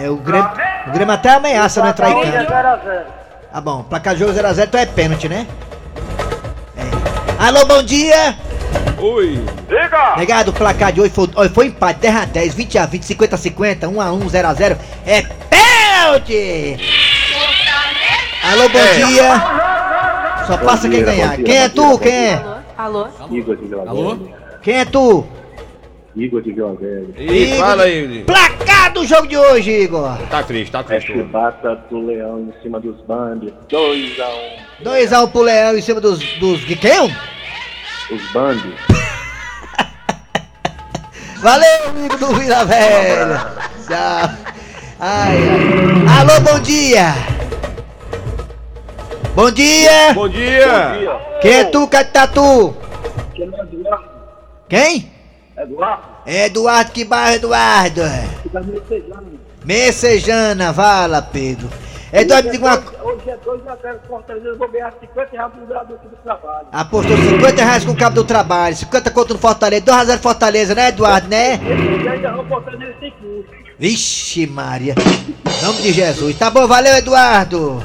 é, 0.02 0.06
é 0.06 0.10
o 0.10 0.17
Grêmio, 0.17 0.52
o 0.88 0.91
Grêmio 0.91 1.13
até 1.13 1.30
ameaça 1.30 1.82
não 1.82 1.88
entrar 1.89 2.10
em 2.12 2.19
é 2.21 2.32
campo. 2.32 2.52
0x0. 2.52 3.04
Tá 3.54 3.62
bom, 3.62 3.84
placar 3.84 4.13
de 4.13 4.19
jogo 4.19 4.34
0x0, 4.34 4.65
então 4.67 4.80
é 4.82 4.86
pênalti, 4.86 5.30
né? 5.30 5.47
Alô, 7.38 7.65
bom 7.65 7.84
dia! 7.84 8.36
Oi. 9.00 9.39
Diga! 9.67 10.15
Negado, 10.17 10.52
o 10.52 10.54
placar 10.54 10.91
de 10.91 11.02
hoje 11.02 11.12
foi, 11.13 11.28
foi 11.50 11.67
empate, 11.67 12.00
10 12.02 12.15
a 12.15 12.26
10, 12.26 12.54
20 12.56 12.78
a 12.80 12.86
20, 12.86 13.04
50 13.04 13.36
a 13.36 13.38
50, 13.38 13.88
1 13.89 14.02
a 14.02 14.12
1, 14.12 14.30
0 14.30 14.47
a 14.47 14.54
0. 14.54 14.78
É 15.06 15.21
pênalti! 15.21 16.78
Alô, 18.43 18.69
bom 18.69 18.80
É. 18.80 18.93
dia! 19.06 19.34
Só 20.47 20.58
passa 20.58 20.89
quem 20.89 21.04
ganhar. 21.04 21.38
Quem 21.38 21.58
é 21.58 21.69
tu? 21.69 22.00
Quem 22.00 22.12
é? 22.13 22.43
Alô? 22.78 23.08
Igor 23.32 23.56
de 23.58 23.67
Vila 23.67 23.84
Alô? 23.88 24.17
Quem 24.63 24.76
é 24.80 24.86
tu? 24.86 25.26
Igor 26.15 26.41
de 26.41 26.52
Vila 26.54 26.73
Velha. 26.76 27.08
Ih, 27.17 27.58
fala 27.58 27.84
aí. 27.84 28.23
Placar 28.26 28.66
do 28.89 29.06
jogo 29.06 29.28
de 29.28 29.38
hoje, 29.38 29.71
Igor! 29.71 30.17
Tá 30.30 30.43
triste, 30.43 30.71
tá 30.71 30.80
É 30.80 30.84
triste. 30.84 31.12
hoje. 31.12 31.21
chibata 31.21 31.76
do 31.89 32.06
Leão 32.06 32.39
em 32.39 32.54
cima 32.62 32.80
dos 32.80 33.00
Bambi. 33.02 33.54
2x1. 33.69 34.84
2x1 34.84 35.32
pro 35.32 35.41
Leão 35.41 35.78
em 35.78 35.82
cima 35.82 36.00
dos. 36.02 36.19
dos. 36.39 36.60
de 36.62 36.76
quem? 36.76 37.15
Os 38.12 38.32
Bambi. 38.32 38.73
Valeu, 41.38 41.89
amigo 41.89 42.17
do 42.17 42.28
Vila 42.34 42.65
Velha! 42.65 43.45
Tchau! 43.88 44.30
Ai, 45.00 45.38
ai. 45.38 46.19
Alô, 46.19 46.39
bom 46.41 46.60
dia! 46.60 47.13
Bom 49.36 49.52
dia! 49.52 50.13
Bom 50.15 50.28
dia. 50.28 50.95
Quem 51.41 51.54
é 51.54 51.63
tu, 51.65 51.88
Catatu? 51.88 52.76
Quem? 54.67 55.12
Eduardo, 55.58 56.04
Eduardo, 56.26 56.91
que 56.91 57.04
bairro, 57.04 57.36
Eduardo? 57.36 58.02
fica 58.43 58.62
me 58.62 58.80
pegando. 58.82 59.39
Messejana, 59.65 60.72
vala, 60.72 61.22
Pedro. 61.22 61.67
Eduardo, 62.13 62.46
me 62.46 62.52
diga 62.52 62.65
uma 62.65 62.78
coisa. 62.78 63.04
Hoje 63.04 63.30
é 63.30 63.38
2x0 63.38 64.00
Fortaleza, 64.08 64.48
eu 64.48 64.58
vou 64.58 64.70
ganhar 64.70 64.93
50 65.00 65.30
reais 65.32 65.52
pro 65.52 65.62
jogador 65.67 65.96
aqui 65.96 66.08
do 66.08 66.15
trabalho. 66.17 66.67
Apostou 66.72 67.17
50 67.17 67.63
reais 67.63 67.86
com 67.86 67.91
o 67.91 67.98
cabo 67.98 68.15
do 68.15 68.24
trabalho, 68.24 68.76
50 68.76 69.12
conto 69.12 69.34
no 69.34 69.39
Fortaleza, 69.39 69.84
2x0 69.84 70.20
Fortaleza, 70.20 70.76
né, 70.76 70.89
Eduardo, 70.89 71.28
né? 71.28 71.60
E 72.04 72.08
ainda 72.08 72.32
vou 72.34 72.46
botar 72.46 72.72
nele 72.78 72.96
sem 73.00 73.12
custo. 73.12 73.52
Vixe, 73.80 74.48
Maria. 74.48 74.96
Em 74.98 75.65
nome 75.65 75.82
de 75.82 75.91
Jesus. 75.91 76.38
Tá 76.38 76.50
bom, 76.50 76.67
valeu, 76.67 76.96
Eduardo. 76.96 77.82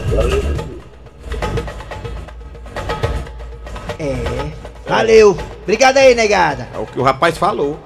É. 3.98 4.61
Valeu. 4.96 5.36
Obrigado 5.62 5.96
aí, 5.98 6.14
negada. 6.14 6.68
É 6.74 6.78
o 6.78 6.86
que 6.86 6.98
o 6.98 7.02
rapaz 7.02 7.36
falou. 7.38 7.78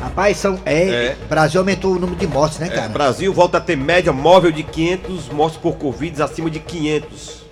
Rapaz, 0.00 0.36
são. 0.36 0.58
É, 0.64 0.88
É. 0.88 1.16
Brasil 1.28 1.60
aumentou 1.60 1.92
o 1.92 1.98
número 1.98 2.16
de 2.18 2.26
mortes, 2.26 2.58
né, 2.58 2.66
É, 2.66 2.70
cara? 2.70 2.88
Brasil 2.88 3.32
volta 3.32 3.58
a 3.58 3.60
ter 3.60 3.76
média 3.76 4.12
móvel 4.12 4.52
de 4.52 4.62
500 4.62 5.28
mortes 5.30 5.58
por 5.58 5.76
Covid 5.76 6.22
acima 6.22 6.50
de 6.50 6.60
500. 6.60 7.44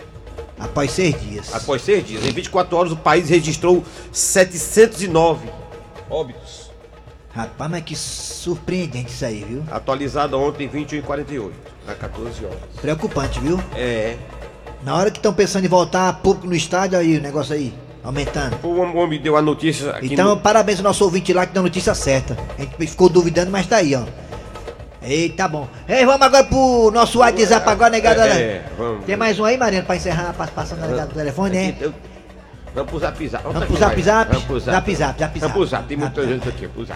Após 0.59 0.91
seis 0.93 1.21
dias. 1.21 1.55
Após 1.55 1.83
seis 1.83 2.07
dias. 2.07 2.25
Em 2.25 2.31
24 2.31 2.77
horas, 2.77 2.93
o 2.93 2.97
país 2.97 3.29
registrou 3.29 3.83
709 4.13 5.49
óbitos. 6.09 6.71
Rapaz, 7.35 7.71
mas 7.71 7.83
que 7.83 7.97
surpreendente 7.97 9.11
isso 9.11 9.25
aí, 9.25 9.45
viu? 9.49 9.65
Atualizado 9.71 10.39
ontem, 10.39 10.69
21 10.69 10.99
e 10.99 11.03
48, 11.03 11.55
às 11.89 11.97
14 11.97 12.45
horas. 12.45 12.59
Preocupante, 12.81 13.41
viu? 13.41 13.59
É. 13.75 14.17
Na 14.85 14.95
hora 14.97 15.11
que 15.11 15.19
estão 15.19 15.33
pensando 15.33 15.65
em 15.65 15.69
voltar 15.69 16.13
público 16.21 16.47
no 16.47 16.55
estádio, 16.55 16.99
aí 16.99 17.17
o 17.17 17.21
negócio 17.23 17.55
aí, 17.55 17.73
aumentando. 18.03 18.57
O 18.63 18.81
homem 18.97 19.21
deu 19.21 19.37
a 19.37 19.43
notícia 19.43 19.91
aqui 19.91 20.13
Então, 20.13 20.31
no... 20.31 20.37
parabéns 20.37 20.79
ao 20.79 20.85
nosso 20.85 21.05
ouvinte 21.05 21.33
lá 21.33 21.47
que 21.47 21.53
deu 21.53 21.61
a 21.61 21.65
notícia 21.65 21.95
certa. 21.95 22.37
A 22.59 22.63
gente 22.63 22.87
ficou 22.91 23.09
duvidando, 23.09 23.51
mas 23.51 23.67
tá 23.67 23.77
aí, 23.77 23.95
ó. 23.95 24.03
Eita, 25.05 25.37
tá 25.39 25.49
bom. 25.49 25.67
Ei, 25.89 26.05
vamos 26.07 26.23
agora 26.23 26.45
pro 26.45 26.91
nosso 26.93 27.19
WhatsApp 27.19 27.69
agora, 27.69 27.91
negado. 27.91 28.21
É, 28.21 28.25
é, 28.41 28.65
vamos. 28.79 29.05
Tem 29.05 29.17
mais 29.17 29.39
um 29.41 29.45
aí, 29.45 29.57
Mariano, 29.59 29.85
pra 29.85 29.97
encerrar 29.97 30.31
a 30.31 30.33
participação 30.33 30.79
da 30.79 30.87
negada 30.87 31.09
do 31.09 31.15
telefone, 31.15 31.51
né? 31.57 31.75
Eu- 31.81 31.93
Vamos 32.75 32.91
pro 32.91 32.99
zap 32.99 33.29
zap. 33.29 33.45
Vamos 33.45 33.65
pro 33.65 33.77
zap 33.77 34.03
zap? 34.03 34.29
Vamos 34.33 34.45
pro 34.45 34.61
zap. 34.61 34.73
Zap 34.73 34.95
zap, 34.95 35.19
zap 35.21 35.39
Vamos 35.41 35.71
pro. 35.71 35.79
Tem 35.83 35.97
muita 35.97 36.27
gente 36.27 36.49
aqui. 36.49 36.67
Pro. 36.69 36.87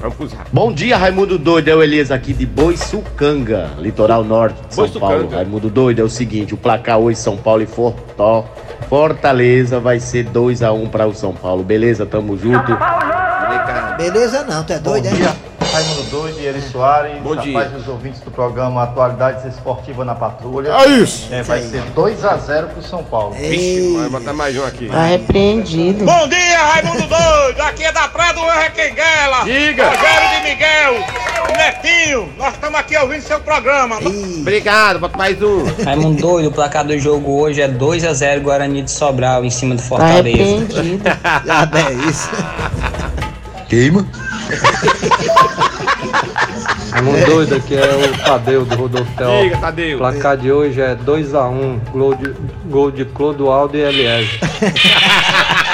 Vamos 0.00 0.16
pro 0.16 0.26
zap. 0.26 0.44
Bom 0.52 0.72
dia, 0.72 0.96
Raimundo 0.96 1.38
Doido. 1.38 1.68
É 1.68 1.74
o 1.74 1.82
Elias 1.82 2.10
aqui 2.10 2.32
de 2.32 2.44
Boiçucanga, 2.44 3.70
litoral 3.78 4.24
norte 4.24 4.60
de 4.66 4.74
São. 4.74 4.88
Paulo. 4.88 5.28
Raimundo 5.28 5.70
Doido 5.70 6.00
é 6.00 6.04
o 6.04 6.10
seguinte: 6.10 6.52
o 6.52 6.56
placar 6.56 6.98
hoje 6.98 7.18
São 7.18 7.36
Paulo 7.36 7.62
e 7.62 7.66
Fortó. 7.66 8.44
Fortaleza 8.88 9.78
vai 9.78 10.00
ser 10.00 10.26
2x1 10.26 10.90
para 10.90 11.06
o 11.06 11.14
São 11.14 11.32
Paulo. 11.32 11.62
Beleza? 11.62 12.04
Tamo 12.04 12.36
junto. 12.36 12.76
Beleza 13.96 14.42
não, 14.44 14.64
tu 14.64 14.72
é 14.72 14.78
doido, 14.80 15.08
Bom 15.10 15.16
é? 15.16 15.49
Doido 16.10 16.40
e 16.40 16.46
Eri 16.46 16.60
Soares. 16.60 17.22
Bom 17.22 17.34
rapaz, 17.34 17.44
dia. 17.44 17.78
dos 17.78 17.86
ouvintes 17.86 18.20
do 18.20 18.32
programa 18.32 18.82
Atualidades 18.82 19.44
Esportiva 19.44 20.04
na 20.04 20.14
Patrulha. 20.14 20.70
É 20.70 20.86
isso. 20.88 21.32
É, 21.32 21.42
vai 21.44 21.62
ser 21.62 21.82
2x0 21.94 22.66
pro 22.66 22.82
São 22.82 23.04
Paulo. 23.04 23.32
Vixe, 23.34 23.96
vai 23.96 24.08
botar 24.08 24.32
mais 24.32 24.56
um 24.56 24.64
aqui. 24.64 24.88
Tá 24.88 25.04
repreendido. 25.04 26.04
Bom 26.04 26.28
dia, 26.28 26.58
Raimundo 26.58 27.06
Doido! 27.06 27.60
Aqui 27.62 27.84
é 27.84 27.92
da 27.92 28.08
Praia 28.08 28.34
do 28.34 28.40
Requenguela! 28.40 29.44
Diga. 29.44 29.88
Rogério 29.88 30.28
de 30.30 30.50
Miguel! 30.50 30.94
Netinho! 31.56 32.32
Nós 32.36 32.54
estamos 32.54 32.80
aqui 32.80 32.96
ouvindo 32.96 33.22
seu 33.22 33.38
programa! 33.40 33.98
Obrigado, 34.40 34.98
bota 34.98 35.16
mais 35.16 35.40
um. 35.40 35.64
Raimundo 35.84 36.20
doido, 36.20 36.48
o 36.48 36.52
placar 36.52 36.84
do 36.84 36.98
jogo 36.98 37.40
hoje 37.40 37.62
é 37.62 37.68
2x0 37.68 38.40
Guarani 38.40 38.82
de 38.82 38.90
Sobral 38.90 39.44
em 39.44 39.50
cima 39.50 39.76
do 39.76 39.82
Fortaleza. 39.82 40.66
Ah, 41.22 41.68
é 41.88 41.92
isso. 42.08 42.28
Queima. 43.68 44.04
Raimundo 46.90 47.24
doido, 47.24 47.54
aqui 47.54 47.76
é 47.76 47.80
o 47.80 48.24
Tadeu 48.24 48.64
do 48.64 48.74
Rodolfo 48.74 49.16
Teó. 49.16 49.42
Diga, 49.42 49.56
Tadeu. 49.58 49.96
O 49.96 49.98
placar 49.98 50.36
de 50.36 50.50
hoje 50.50 50.80
é 50.80 50.94
2x1, 50.96 51.78
gol 51.92 52.14
de, 52.14 52.34
gol 52.68 52.90
de 52.90 53.04
Clodoaldo 53.04 53.76
e 53.76 53.80
Eliezer. 53.80 54.40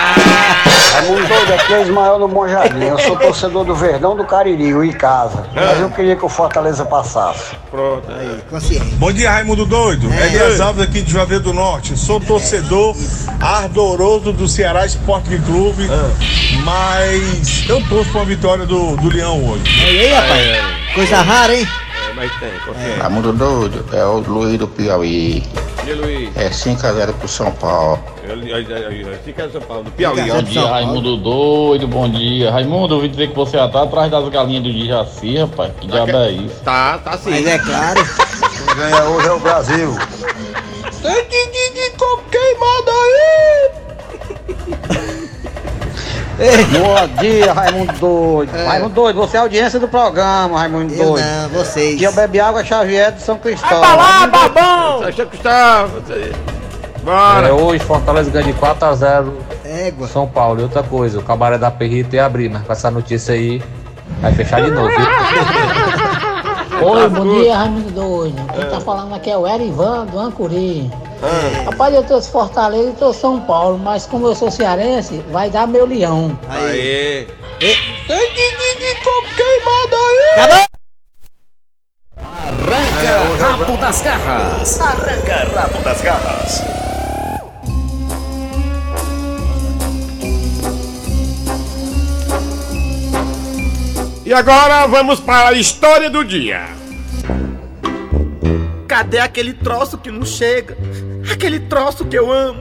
Raimundo 0.93 1.27
doido, 1.29 1.53
aqui 1.53 1.75
é 1.75 1.83
Ismael 1.83 2.19
do 2.19 2.29
Bom 2.29 2.49
Jardim. 2.49 2.85
Eu 2.85 2.99
sou 2.99 3.17
torcedor 3.17 3.65
do 3.65 3.75
Verdão 3.75 4.17
do 4.17 4.25
Cariri, 4.25 4.75
o 4.75 4.83
Icasa. 4.85 5.47
Mas 5.55 5.81
eu 5.81 5.91
queria 5.91 6.17
que 6.17 6.25
o 6.25 6.29
Fortaleza 6.29 6.85
passasse. 6.85 7.55
Pronto. 7.71 8.11
Aí, 8.11 8.41
consciente. 8.49 8.95
Bom 8.95 9.13
dia, 9.13 9.31
Raimundo 9.31 9.67
Doido. 9.67 10.11
É. 10.13 10.27
Elias 10.27 10.61
Alves 10.61 10.83
aqui 10.83 11.03
de 11.03 11.11
Juazeiro 11.13 11.43
do 11.43 11.53
Norte. 11.53 11.97
Sou 11.99 12.21
torcedor 12.21 12.97
ardoroso 13.41 14.33
do 14.33 14.49
Ceará 14.49 14.87
Esporte 14.87 15.39
Clube, 15.39 15.89
mas 16.65 17.65
eu 17.69 17.83
torço 17.89 18.11
pra 18.11 18.21
uma 18.21 18.27
vitória 18.27 18.65
do, 18.65 18.97
do 18.97 19.09
Leão 19.09 19.45
hoje. 19.51 19.65
Aí, 19.85 20.01
aí, 20.01 20.13
rapaz. 20.13 20.95
Coisa 20.95 21.17
rara, 21.21 21.55
hein? 21.55 21.69
É, 22.09 22.15
mas 22.15 22.33
tem, 22.39 22.51
confia. 22.65 23.03
Raimundo 23.03 23.33
Doido, 23.33 23.85
é 23.93 24.05
o 24.05 24.19
Luiz 24.21 24.59
do 24.59 24.67
Piauí. 24.67 25.43
E 25.87 25.93
Luiz? 25.93 26.37
É 26.37 26.49
5x0 26.49 27.13
pro 27.13 27.29
São 27.29 27.53
Paulo. 27.53 28.03
Fica 29.25 29.49
São 29.49 29.61
Paulo, 29.61 29.85
do 29.85 29.93
Piauí. 29.93 30.29
Bom 30.29 30.43
dia, 30.43 30.67
Raimundo 30.67 31.17
doido, 31.17 31.87
bom 31.87 32.09
dia. 32.09 32.51
Raimundo, 32.51 32.95
eu 32.95 32.97
ouvi 32.97 33.09
dizer 33.09 33.29
que 33.29 33.37
você 33.37 33.57
já 33.57 33.69
tá 33.69 33.85
atrás 33.85 34.11
das 34.11 34.29
galinhas 34.29 34.65
do 34.65 34.73
Dijaci, 34.73 35.39
rapaz. 35.39 35.73
Que 35.81 35.87
diabo 35.87 36.11
é 36.11 36.31
isso? 36.33 36.61
Tá, 36.65 36.99
tá 36.99 37.17
sim. 37.17 37.31
Mas 37.31 37.47
é 37.47 37.59
claro. 37.59 38.01
Quem 38.57 38.75
ganha 38.75 39.05
hoje 39.05 39.29
é 39.29 39.33
o 39.33 39.39
Brasil. 39.39 39.97
Tem 41.03 41.25
que 41.27 41.47
queimado 42.31 42.91
aí! 42.91 43.76
Bom 46.37 47.23
dia, 47.23 47.51
Raimundo 47.53 47.93
Doido. 47.95 48.53
Raimundo 48.67 48.95
Doido, 48.95 49.19
você 49.21 49.39
é 49.39 49.41
a 49.41 49.43
audiência 49.45 49.81
do 49.81 49.89
programa, 49.89 50.59
Raimundo 50.59 50.93
Eu 50.93 51.13
Doido. 51.13 51.25
não, 51.25 51.49
vocês. 51.49 52.03
É 52.03 52.09
o 52.11 52.13
Bebe 52.13 52.39
Água 52.39 52.63
Xavier 52.63 53.13
de 53.13 53.23
São 53.23 53.39
Cristóvão. 53.39 53.81
Vai 53.81 53.97
pra 53.97 54.05
lá, 54.05 54.27
babão! 54.27 55.03
Eu 55.09 55.27
custar. 55.27 55.89
Bora. 57.03 57.49
É, 57.49 57.53
hoje 57.53 57.83
Fortaleza 57.85 58.31
ganha 58.31 58.45
de 58.45 58.53
4x0 58.53 59.33
Égua. 59.65 60.07
São 60.09 60.27
Paulo. 60.27 60.61
E 60.61 60.65
outra 60.65 60.83
coisa, 60.83 61.19
o 61.19 61.23
cabaré 61.23 61.57
da 61.57 61.71
Perrita 61.71 62.17
ia 62.17 62.27
abrir, 62.27 62.51
mas 62.51 62.63
com 62.65 62.73
essa 62.73 62.91
notícia 62.91 63.33
aí 63.33 63.63
vai 64.21 64.33
fechar 64.33 64.61
de 64.61 64.71
novo, 64.71 64.89
viu? 64.89 66.87
Oi, 66.87 67.09
bom 67.09 67.41
dia, 67.41 67.57
Raimundo 67.57 67.91
Doido. 67.93 68.43
Quem 68.53 68.65
tá 68.69 68.81
falando 68.81 69.15
aqui 69.15 69.31
é 69.31 69.39
o 69.39 69.47
Erivan 69.47 70.05
do 70.05 70.19
Ancuri. 71.23 71.65
Rapaz, 71.65 71.95
eu 71.95 72.05
torço 72.05 72.31
Fortaleza 72.31 72.91
e 72.91 72.93
torço 72.95 73.21
São 73.21 73.41
Paulo, 73.41 73.79
mas 73.79 74.07
como 74.07 74.27
eu 74.27 74.35
sou 74.35 74.51
cearense, 74.51 75.25
vai 75.31 75.51
dar 75.51 75.67
meu 75.67 75.87
leão. 75.87 76.39
Aê. 76.49 77.27
Tem 77.59 77.77
que 78.07 78.57
queimado 79.37 79.97
aí! 79.97 80.67
Arranca 82.19 83.47
rabo 83.47 83.77
das 83.79 84.03
garras. 84.03 84.81
Arranca 84.81 85.49
rabo 85.55 85.79
das 85.83 86.01
garras. 86.03 86.63
E 94.25 94.35
agora 94.35 94.87
vamos 94.89 95.21
para 95.21 95.51
a 95.51 95.53
história 95.53 96.11
do 96.11 96.25
dia. 96.25 96.67
Cadê 98.89 99.19
aquele 99.19 99.53
troço 99.53 99.99
que 99.99 100.11
não 100.11 100.27
chega? 100.27 100.77
Aquele 101.33 101.61
troço 101.61 102.05
que 102.05 102.17
eu 102.17 102.31
amo. 102.33 102.61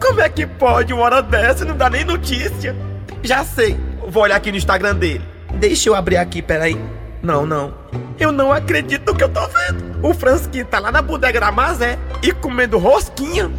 Como 0.00 0.20
é 0.20 0.28
que 0.28 0.46
pode 0.46 0.92
uma 0.92 1.02
hora 1.02 1.22
dessa 1.22 1.64
e 1.64 1.68
não 1.68 1.76
dá 1.76 1.90
nem 1.90 2.04
notícia? 2.04 2.74
Já 3.22 3.44
sei, 3.44 3.78
vou 4.08 4.22
olhar 4.22 4.36
aqui 4.36 4.50
no 4.50 4.56
Instagram 4.56 4.94
dele. 4.94 5.24
Deixa 5.54 5.88
eu 5.88 5.94
abrir 5.94 6.16
aqui, 6.16 6.42
peraí. 6.42 6.80
Não, 7.22 7.44
não. 7.44 7.74
Eu 8.18 8.30
não 8.30 8.52
acredito 8.52 9.10
no 9.10 9.16
que 9.16 9.24
eu 9.24 9.28
tô 9.28 9.40
vendo. 9.40 10.06
O 10.06 10.14
Fransquinho 10.14 10.64
tá 10.64 10.78
lá 10.78 10.92
na 10.92 11.02
bodega 11.02 11.40
da 11.40 11.50
Mazé 11.50 11.98
e 12.22 12.32
comendo 12.32 12.78
rosquinha. 12.78 13.50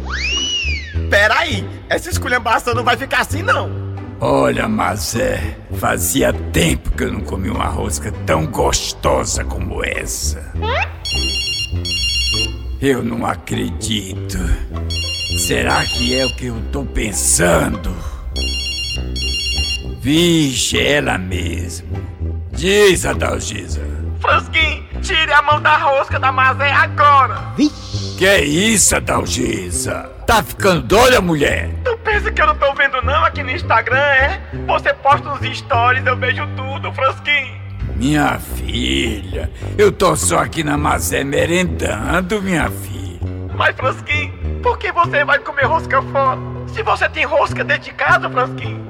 Peraí, 1.10 1.68
essa 1.88 2.10
esculhambação 2.10 2.74
não 2.74 2.84
vai 2.84 2.96
ficar 2.96 3.20
assim 3.20 3.42
não. 3.42 3.88
Olha, 4.20 4.66
Mazé, 4.66 5.56
fazia 5.78 6.32
tempo 6.32 6.90
que 6.90 7.04
eu 7.04 7.12
não 7.12 7.20
comi 7.20 7.50
uma 7.50 7.66
rosca 7.66 8.10
tão 8.26 8.46
gostosa 8.46 9.44
como 9.44 9.84
essa. 9.84 10.52
Eu 12.80 13.02
não 13.02 13.26
acredito. 13.26 14.38
Será 15.36 15.84
que 15.84 16.16
é 16.16 16.24
o 16.24 16.36
que 16.36 16.46
eu 16.46 16.62
tô 16.70 16.84
pensando? 16.84 17.92
Vixe, 20.00 20.78
é 20.78 20.92
ela 20.92 21.18
mesmo. 21.18 21.88
Diz, 22.52 23.04
Adalgisa. 23.04 23.80
Fransquinho, 24.20 24.84
tire 25.02 25.32
a 25.32 25.42
mão 25.42 25.60
da 25.60 25.76
rosca 25.76 26.20
da 26.20 26.30
Mazé 26.30 26.70
agora. 26.70 27.52
Que 28.16 28.26
é 28.26 28.44
isso, 28.44 28.94
Adalgisa? 28.94 30.10
Tá 30.24 30.40
ficando 30.42 30.82
doida, 30.82 31.20
mulher? 31.20 31.70
Tu 31.84 31.98
pensa 31.98 32.30
que 32.30 32.40
eu 32.40 32.46
não 32.46 32.56
tô 32.56 32.72
vendo 32.74 33.02
não 33.02 33.24
aqui 33.24 33.42
no 33.42 33.50
Instagram, 33.50 33.98
é? 33.98 34.40
Você 34.66 34.94
posta 34.94 35.28
uns 35.30 35.58
stories, 35.58 36.06
eu 36.06 36.16
vejo 36.16 36.46
tudo, 36.56 36.92
Fransquinho. 36.92 37.57
Minha 37.98 38.38
filha, 38.38 39.50
eu 39.76 39.90
tô 39.90 40.14
só 40.14 40.38
aqui 40.38 40.62
na 40.62 40.78
Mazé 40.78 41.24
merendando, 41.24 42.40
minha 42.40 42.70
filha. 42.70 43.18
Mas, 43.56 43.74
Fransquinho, 43.74 44.32
por 44.62 44.78
que 44.78 44.92
você 44.92 45.24
vai 45.24 45.40
comer 45.40 45.64
rosca 45.64 46.00
fora? 46.00 46.38
Se 46.68 46.80
você 46.84 47.08
tem 47.08 47.24
rosca 47.24 47.64
dentro 47.64 47.82
de 47.82 47.92
casa, 47.94 48.30
Fransquinho. 48.30 48.86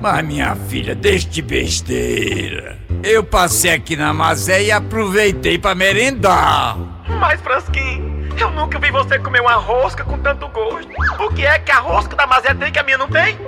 Mas 0.00 0.24
minha 0.24 0.56
filha, 0.56 0.94
deixa 0.94 1.28
de 1.28 1.42
besteira. 1.42 2.78
Eu 3.02 3.22
passei 3.22 3.72
aqui 3.72 3.96
na 3.96 4.14
Mazé 4.14 4.62
e 4.62 4.72
aproveitei 4.72 5.58
pra 5.58 5.74
merendar. 5.74 6.78
Mas, 7.06 7.38
Fransquinho, 7.42 8.09
eu 8.38 8.50
nunca 8.50 8.78
vi 8.78 8.90
você 8.90 9.18
comer 9.18 9.40
uma 9.40 9.54
rosca 9.54 10.04
com 10.04 10.18
tanto 10.18 10.48
gosto. 10.48 10.90
Por 11.16 11.32
que 11.34 11.44
é 11.44 11.58
que 11.58 11.70
a 11.70 11.78
rosca 11.78 12.14
da 12.16 12.26
Mazé 12.26 12.54
tem 12.54 12.72
que 12.72 12.78
a 12.78 12.82
minha 12.82 12.98
não 12.98 13.08
tem? 13.08 13.38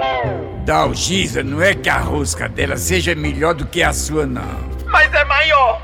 Dalgisa, 0.64 1.42
não 1.42 1.62
é 1.62 1.74
que 1.74 1.88
a 1.88 1.98
rosca 1.98 2.48
dela 2.48 2.76
seja 2.76 3.14
melhor 3.14 3.54
do 3.54 3.66
que 3.66 3.82
a 3.82 3.92
sua, 3.92 4.26
não. 4.26 4.70
Mas 4.86 5.12
é 5.12 5.24
maior. 5.24 5.80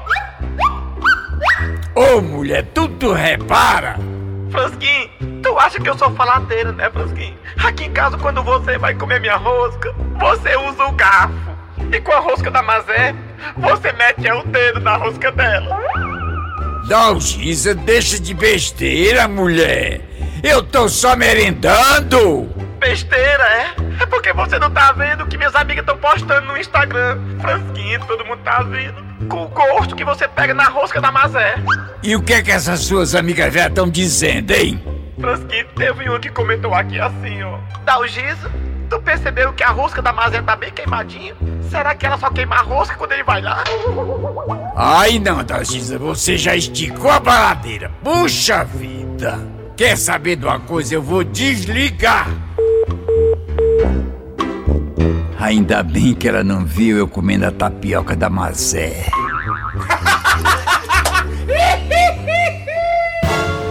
Ô, 1.94 2.20
mulher, 2.20 2.64
tudo 2.74 3.12
repara. 3.12 3.96
Fransquinho, 4.50 5.10
tu 5.42 5.58
acha 5.58 5.80
que 5.80 5.88
eu 5.88 5.98
sou 5.98 6.10
faladeira, 6.12 6.72
né, 6.72 6.88
Fransquinho? 6.90 7.36
Aqui 7.64 7.84
em 7.84 7.92
casa, 7.92 8.16
quando 8.16 8.42
você 8.42 8.78
vai 8.78 8.94
comer 8.94 9.20
minha 9.20 9.36
rosca, 9.36 9.94
você 10.18 10.56
usa 10.56 10.84
o 10.84 10.92
garfo. 10.92 11.34
E 11.92 12.00
com 12.00 12.12
a 12.12 12.20
rosca 12.20 12.50
da 12.50 12.62
Mazé, 12.62 13.14
você 13.56 13.92
mete 13.92 14.30
o 14.30 14.42
dedo 14.44 14.80
na 14.80 14.96
rosca 14.96 15.32
dela. 15.32 15.78
Dalgisa, 16.88 17.74
deixa 17.74 18.18
de 18.18 18.32
besteira, 18.32 19.28
mulher. 19.28 20.00
Eu 20.42 20.62
tô 20.62 20.88
só 20.88 21.14
merendando. 21.14 22.48
Besteira, 22.78 23.44
é? 23.44 23.74
É 24.02 24.06
porque 24.06 24.32
você 24.32 24.58
não 24.58 24.70
tá 24.70 24.92
vendo 24.92 25.24
o 25.24 25.26
que 25.26 25.36
minhas 25.36 25.54
amigas 25.54 25.82
estão 25.82 25.98
postando 25.98 26.46
no 26.46 26.56
Instagram. 26.56 27.18
Fransquinho, 27.42 28.00
todo 28.06 28.24
mundo 28.24 28.40
tá 28.42 28.62
vendo. 28.62 29.06
Com 29.28 29.44
o 29.44 29.48
gosto 29.48 29.94
que 29.94 30.02
você 30.02 30.26
pega 30.28 30.54
na 30.54 30.68
rosca 30.70 30.98
da 30.98 31.12
Mazé. 31.12 31.56
E 32.02 32.16
o 32.16 32.22
que 32.22 32.32
é 32.32 32.40
que 32.42 32.50
essas 32.50 32.80
suas 32.80 33.14
amigas 33.14 33.52
velhas 33.52 33.68
estão 33.68 33.90
dizendo, 33.90 34.52
hein? 34.52 34.82
Fransquinho, 35.20 35.66
teve 35.76 36.08
uma 36.08 36.18
que 36.18 36.30
comentou 36.30 36.72
aqui 36.72 36.98
assim, 36.98 37.42
ó. 37.42 37.58
Dalgisa, 37.84 38.50
tu 38.88 39.00
percebeu 39.00 39.52
que 39.52 39.62
a 39.62 39.70
rosca 39.70 40.00
da 40.00 40.12
Mazé 40.12 40.40
tá 40.42 40.56
bem 40.56 40.72
queimadinha? 40.72 41.34
Será 41.70 41.94
que 41.94 42.06
ela 42.06 42.16
só 42.18 42.30
queima 42.30 42.56
a 42.56 42.62
rosca 42.62 42.96
quando 42.96 43.12
ele 43.12 43.22
vai 43.22 43.42
lá? 43.42 43.62
Ai 44.74 45.18
não, 45.18 45.44
Dalgisa, 45.44 45.98
você 45.98 46.38
já 46.38 46.56
esticou 46.56 47.10
a 47.10 47.20
baladeira. 47.20 47.90
Puxa 48.02 48.64
vida! 48.64 49.38
Quer 49.76 49.96
saber 49.96 50.36
de 50.36 50.46
uma 50.46 50.58
coisa? 50.58 50.94
Eu 50.94 51.02
vou 51.02 51.22
desligar. 51.22 52.26
Ainda 55.38 55.82
bem 55.82 56.14
que 56.14 56.26
ela 56.28 56.42
não 56.42 56.64
viu 56.64 56.96
eu 56.96 57.06
comendo 57.06 57.46
a 57.46 57.52
tapioca 57.52 58.16
da 58.16 58.28
Mazé. 58.28 59.06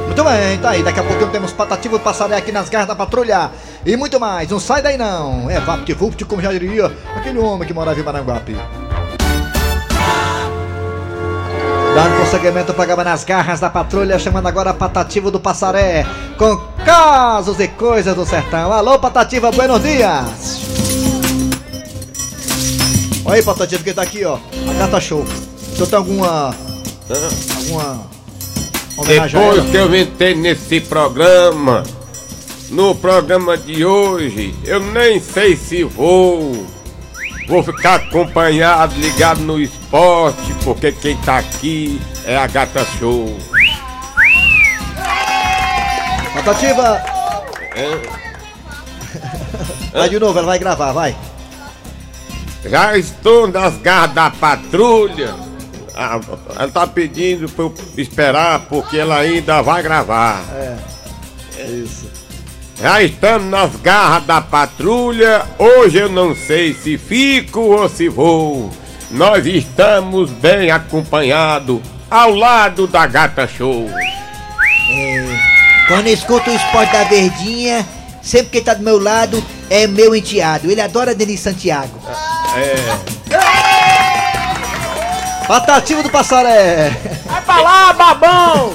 Muito 0.06 0.24
bem, 0.24 0.58
tá 0.60 0.70
aí. 0.72 0.82
Daqui 0.82 1.00
a 1.00 1.04
pouquinho 1.04 1.30
temos 1.30 1.52
Patativo 1.52 2.00
Passaré 2.00 2.38
aqui 2.38 2.52
nas 2.52 2.70
garras 2.70 2.88
da 2.88 2.96
patrulha. 2.96 3.52
E 3.88 3.96
muito 3.96 4.20
mais. 4.20 4.50
Não 4.50 4.60
sai 4.60 4.82
daí 4.82 4.98
não. 4.98 5.50
É 5.50 5.62
VaptVupt, 5.62 6.26
como 6.26 6.42
já 6.42 6.52
diria 6.52 6.92
aquele 7.16 7.40
homem 7.40 7.66
que 7.66 7.74
morava 7.74 7.98
em 7.98 8.04
Maranguape. 8.04 8.58
Dando 11.96 12.16
prosseguimento 12.18 12.72
ao 12.72 12.76
programa 12.76 13.06
nas 13.06 13.24
garras 13.24 13.62
da 13.62 13.70
patrulha, 13.70 14.20
chamando 14.20 14.46
agora 14.46 14.74
Patativo 14.74 15.32
do 15.32 15.40
Passaré, 15.40 16.06
com 16.38 16.58
casos 16.86 17.62
e 17.62 17.68
coisas 17.70 18.14
do 18.14 18.26
sertão. 18.26 18.74
Alô, 18.74 19.00
Patativa, 19.00 19.50
buenos 19.52 19.82
dias! 19.82 20.68
Olha 23.24 23.36
aí, 23.36 23.42
Patativo, 23.44 23.86
que 23.86 23.94
tá 23.94 24.02
aqui, 24.02 24.26
ó. 24.26 24.38
A 24.70 24.74
Gata 24.74 25.00
Show. 25.00 25.22
O 25.22 25.76
senhor 25.76 25.88
tem 25.88 25.98
alguma. 25.98 26.54
alguma. 27.56 28.02
homenagem 28.98 29.40
a 29.40 29.44
Depois 29.44 29.72
que 29.72 29.78
eu 29.78 29.96
entrei 29.96 30.36
nesse 30.36 30.82
programa, 30.82 31.84
no 32.70 32.94
programa 32.96 33.58
de 33.58 33.86
hoje, 33.86 34.54
eu 34.66 34.80
nem 34.80 35.20
sei 35.20 35.56
se 35.56 35.84
vou. 35.84 36.66
Vou 37.48 37.64
ficar 37.64 37.96
acompanhado, 37.96 38.94
ligado 39.00 39.40
no 39.40 39.58
esporte, 39.60 40.54
porque 40.66 40.92
quem 40.92 41.16
tá 41.22 41.38
aqui 41.38 42.02
é 42.26 42.36
a 42.36 42.46
Gata 42.46 42.86
Show. 43.00 43.38
Patativa! 46.34 47.02
É, 47.74 48.18
Vai 49.94 50.10
de 50.10 50.20
novo, 50.20 50.38
ela 50.38 50.48
vai 50.48 50.60
gravar, 50.60 50.92
vai. 50.92 51.16
Já 52.66 52.98
estou 52.98 53.48
nas 53.48 53.78
garras 53.78 54.14
da 54.14 54.30
patrulha. 54.30 55.34
Ah, 55.96 56.20
Ela 56.56 56.68
tá 56.70 56.86
pedindo 56.86 57.48
pra 57.50 57.64
eu 57.66 57.74
esperar, 57.98 58.60
porque 58.68 58.98
ela 58.98 59.18
ainda 59.20 59.62
vai 59.62 59.82
gravar. 59.82 60.44
É. 60.54 60.78
É 61.58 61.66
isso. 61.66 62.08
Já 62.80 63.02
estamos 63.02 63.50
nas 63.50 63.76
garras 63.78 64.24
da 64.26 64.40
patrulha. 64.40 65.44
Hoje 65.58 65.98
eu 65.98 66.10
não 66.10 66.36
sei 66.36 66.76
se 66.76 66.98
fico 66.98 67.60
ou 67.60 67.90
se 67.90 68.08
vou. 68.08 68.72
Nós 69.10 69.46
estamos 69.48 70.30
bem 70.30 70.70
acompanhados 70.70 71.80
ao 72.10 72.36
lado 72.36 72.86
da 72.86 73.08
Gata 73.08 73.48
Show. 73.48 73.90
É, 74.90 75.26
quando 75.88 76.08
escuto 76.08 76.52
o 76.52 76.56
esporte 76.56 76.94
da 76.94 77.04
Verdinha, 77.06 77.86
sempre 78.22 78.52
que 78.52 78.62
tá 78.62 78.76
do 78.76 78.84
meu 78.84 79.02
lado, 79.02 79.44
é 79.70 79.88
meu 79.88 80.16
enteado. 80.16 80.70
Ele 80.70 80.82
adora 80.82 81.16
Denis 81.16 81.40
Santiago. 81.40 82.00
É. 82.56 83.18
Patativo 85.48 86.04
do 86.04 86.10
Passaré! 86.10 86.92
Vai 87.26 87.42
pra 87.42 87.62
lá, 87.62 87.94
babão! 87.94 88.74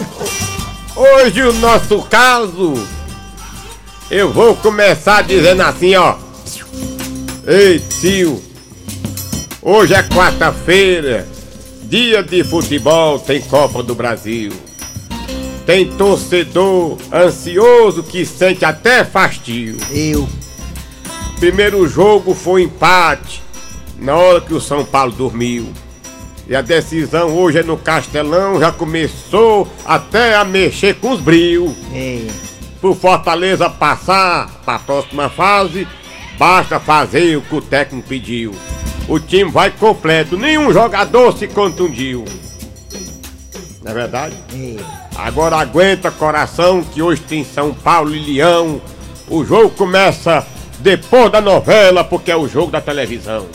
Hoje 0.97 1.43
o 1.43 1.53
nosso 1.55 2.03
caso, 2.03 2.83
eu 4.13 4.31
vou 4.31 4.55
começar 4.55 5.23
dizendo 5.23 5.63
assim, 5.63 5.95
ó. 5.95 6.17
Ei, 7.47 7.79
tio, 7.79 8.43
hoje 9.63 9.95
é 9.95 10.03
quarta-feira, 10.03 11.27
dia 11.85 12.23
de 12.23 12.45
futebol, 12.45 13.19
tem 13.19 13.41
Copa 13.41 13.83
do 13.83 13.95
Brasil. 13.95 14.53
Tem 15.65 15.87
torcedor 15.97 16.99
ansioso 17.11 18.03
que 18.03 18.27
sente 18.27 18.67
até 18.67 19.03
fastio. 19.03 19.79
Eu. 19.91 20.29
Primeiro 21.41 21.89
jogo 21.89 22.35
foi 22.35 22.65
empate, 22.65 23.43
na 23.99 24.15
hora 24.15 24.43
que 24.43 24.53
o 24.53 24.61
São 24.61 24.85
Paulo 24.85 25.13
dormiu. 25.13 25.73
E 26.47 26.55
a 26.55 26.61
decisão 26.61 27.35
hoje 27.35 27.61
é 27.61 27.63
no 27.63 27.79
Castelão, 27.79 28.61
já 28.61 28.71
começou 28.71 29.67
até 29.87 30.37
a 30.37 30.45
mexer 30.45 30.97
com 30.97 31.13
os 31.13 31.21
brios. 31.21 31.73
É. 31.95 32.52
Pro 32.83 32.97
Fortaleza 32.97 33.71
passar 33.71 34.51
para 34.65 34.75
a 34.75 34.79
próxima 34.81 35.31
fase, 35.31 35.87
basta 36.37 36.81
fazer 36.81 37.37
o 37.37 37.41
que 37.41 37.55
o 37.55 37.63
técnico 37.63 38.09
pediu. 38.09 38.53
O 39.07 39.21
time 39.21 39.49
vai 39.49 39.71
completo, 39.71 40.37
nenhum 40.37 40.73
jogador 40.73 41.33
se 41.39 41.47
contundiu. 41.47 42.25
Não 43.85 43.93
é 43.93 43.95
verdade? 43.95 44.35
Agora 45.15 45.59
aguenta 45.59 46.11
coração 46.11 46.83
que 46.83 47.01
hoje 47.01 47.21
tem 47.21 47.45
São 47.45 47.73
Paulo 47.73 48.17
e 48.17 48.19
Leão. 48.19 48.83
O 49.29 49.45
jogo 49.45 49.71
começa 49.71 50.45
depois 50.81 51.31
da 51.31 51.41
novela, 51.41 52.03
porque 52.03 52.33
é 52.33 52.37
o 52.37 52.49
jogo 52.49 52.73
da 52.73 52.81
televisão. 52.81 53.47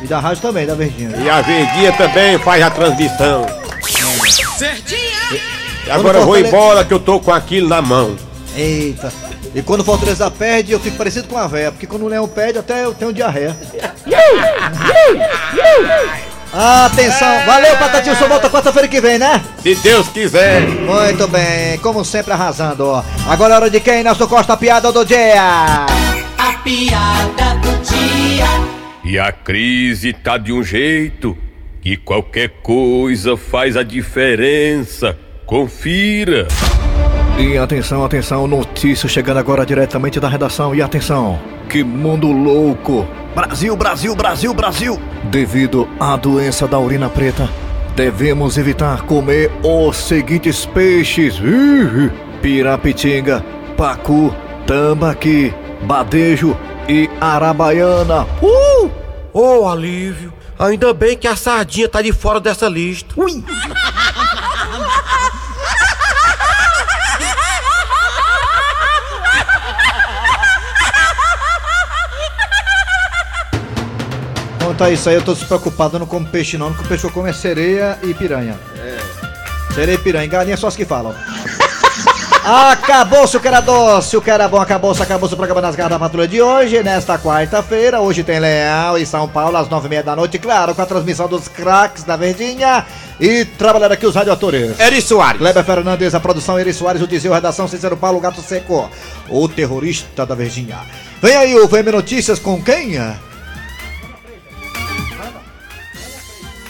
E 0.00 0.06
da 0.06 0.18
rádio 0.18 0.40
também, 0.40 0.66
da 0.66 0.74
Verdinha. 0.74 1.14
E 1.14 1.28
a 1.28 1.42
Verdinha 1.42 1.92
também 1.92 2.38
faz 2.38 2.62
a 2.62 2.70
transmissão. 2.70 3.46
E 5.86 5.90
agora 5.90 6.20
eu 6.20 6.24
vou 6.24 6.38
embora 6.38 6.86
que 6.86 6.94
eu 6.94 7.00
tô 7.00 7.20
com 7.20 7.30
aquilo 7.30 7.68
na 7.68 7.82
mão. 7.82 8.29
Eita. 8.56 9.12
E 9.54 9.62
quando 9.62 9.80
o 9.80 9.84
Fortaleza 9.84 10.30
perde, 10.30 10.72
eu 10.72 10.80
fico 10.80 10.96
parecido 10.96 11.28
com 11.28 11.36
a 11.36 11.46
véia, 11.46 11.70
porque 11.72 11.86
quando 11.86 12.04
o 12.04 12.08
Leão 12.08 12.26
perde, 12.28 12.58
até 12.58 12.84
eu 12.84 12.92
tenho 12.94 13.12
diarreia. 13.12 13.56
Atenção, 16.52 17.46
valeu, 17.46 17.76
Patativo, 17.76 18.16
só 18.16 18.26
volta 18.26 18.50
quarta-feira 18.50 18.88
que 18.88 19.00
vem, 19.00 19.18
né? 19.18 19.40
Se 19.62 19.76
Deus 19.76 20.08
quiser. 20.08 20.62
Muito 20.62 21.28
bem, 21.28 21.78
como 21.78 22.04
sempre 22.04 22.32
arrasando. 22.32 22.86
ó. 22.86 23.04
Agora 23.28 23.54
é 23.54 23.56
hora 23.56 23.70
de 23.70 23.78
quem? 23.78 24.02
Nelson 24.02 24.26
Costa, 24.26 24.54
a 24.54 24.56
piada 24.56 24.90
do 24.90 25.04
dia. 25.04 25.86
A 26.36 26.52
piada 26.64 27.54
do 27.62 27.70
dia. 27.84 28.46
E 29.04 29.16
a 29.16 29.30
crise 29.30 30.12
tá 30.12 30.36
de 30.36 30.52
um 30.52 30.62
jeito 30.62 31.38
que 31.80 31.96
qualquer 31.96 32.48
coisa 32.62 33.36
faz 33.36 33.76
a 33.76 33.84
diferença. 33.84 35.16
Confira. 35.46 36.48
E 37.40 37.56
atenção, 37.56 38.04
atenção, 38.04 38.46
notícia 38.46 39.08
chegando 39.08 39.38
agora 39.38 39.64
diretamente 39.64 40.20
da 40.20 40.28
redação. 40.28 40.74
E 40.74 40.82
atenção, 40.82 41.40
que 41.70 41.82
mundo 41.82 42.30
louco! 42.30 43.08
Brasil, 43.34 43.74
Brasil, 43.74 44.14
Brasil, 44.14 44.52
Brasil! 44.52 45.00
Devido 45.24 45.88
à 45.98 46.16
doença 46.16 46.68
da 46.68 46.78
urina 46.78 47.08
preta, 47.08 47.48
devemos 47.96 48.58
evitar 48.58 49.06
comer 49.06 49.50
os 49.64 49.96
seguintes 49.96 50.66
peixes: 50.66 51.40
pirapitinga, 52.42 53.42
pacu, 53.74 54.34
tambaqui, 54.66 55.54
badejo 55.80 56.54
e 56.86 57.08
arabaiana. 57.18 58.26
Uh! 58.42 58.90
Oh, 59.32 59.66
alívio! 59.66 60.30
Ainda 60.58 60.92
bem 60.92 61.16
que 61.16 61.26
a 61.26 61.34
sardinha 61.34 61.88
tá 61.88 62.02
de 62.02 62.12
fora 62.12 62.38
dessa 62.38 62.68
lista. 62.68 63.14
Ui! 63.18 63.42
Quanto 74.70 74.84
a 74.84 74.90
isso 74.92 75.08
aí, 75.08 75.16
eu 75.16 75.22
tô 75.22 75.34
despreocupado, 75.34 75.96
eu 75.96 75.98
não 75.98 76.06
como 76.06 76.24
peixe 76.24 76.56
não, 76.56 76.68
o 76.68 76.74
que 76.74 76.84
o 76.84 76.86
peixe 76.86 77.02
eu 77.02 77.10
como 77.10 77.26
é 77.26 77.32
sereia 77.32 77.98
e 78.04 78.14
piranha. 78.14 78.56
Sereia 79.74 79.96
e 79.96 79.98
piranha, 79.98 80.28
galinha 80.28 80.56
só 80.56 80.68
as 80.68 80.76
que 80.76 80.84
falam. 80.84 81.12
Acabou-se 82.46 83.36
o 83.36 83.40
que 83.40 83.48
era 83.48 83.60
doce, 83.60 84.16
o 84.16 84.22
que 84.22 84.30
era 84.30 84.46
bom, 84.46 84.60
acabou-se, 84.60 85.02
acabou-se 85.02 85.34
o 85.34 85.36
programa 85.36 85.60
das 85.60 85.74
garras 85.74 85.90
da 85.90 85.98
patrulha 85.98 86.28
de 86.28 86.40
hoje, 86.40 86.84
nesta 86.84 87.18
quarta-feira. 87.18 88.00
Hoje 88.00 88.22
tem 88.22 88.38
Leão 88.38 88.96
e 88.96 89.04
São 89.04 89.26
Paulo 89.26 89.56
às 89.56 89.68
nove 89.68 89.88
e 89.88 89.90
meia 89.90 90.04
da 90.04 90.14
noite, 90.14 90.38
claro, 90.38 90.72
com 90.72 90.82
a 90.82 90.86
transmissão 90.86 91.26
dos 91.26 91.48
craques 91.48 92.04
da 92.04 92.16
Verdinha. 92.16 92.86
E 93.18 93.44
trabalhando 93.44 93.92
aqui 93.92 94.06
os 94.06 94.14
radioatores. 94.14 94.78
Eri 94.78 95.02
Soares. 95.02 95.40
Kleber 95.40 95.64
Fernandes, 95.64 96.14
a 96.14 96.20
produção 96.20 96.56
Eri 96.56 96.72
Soares, 96.72 97.02
o 97.02 97.08
Dizio, 97.08 97.32
redação 97.32 97.66
Cícero 97.66 97.96
Paulo, 97.96 98.20
Gato 98.20 98.40
Seco, 98.40 98.88
o 99.28 99.48
terrorista 99.48 100.24
da 100.24 100.36
Verdinha. 100.36 100.78
Vem 101.20 101.36
aí 101.36 101.54
o 101.56 101.66
VM 101.66 101.90
Notícias 101.90 102.38
com 102.38 102.62
quem? 102.62 102.96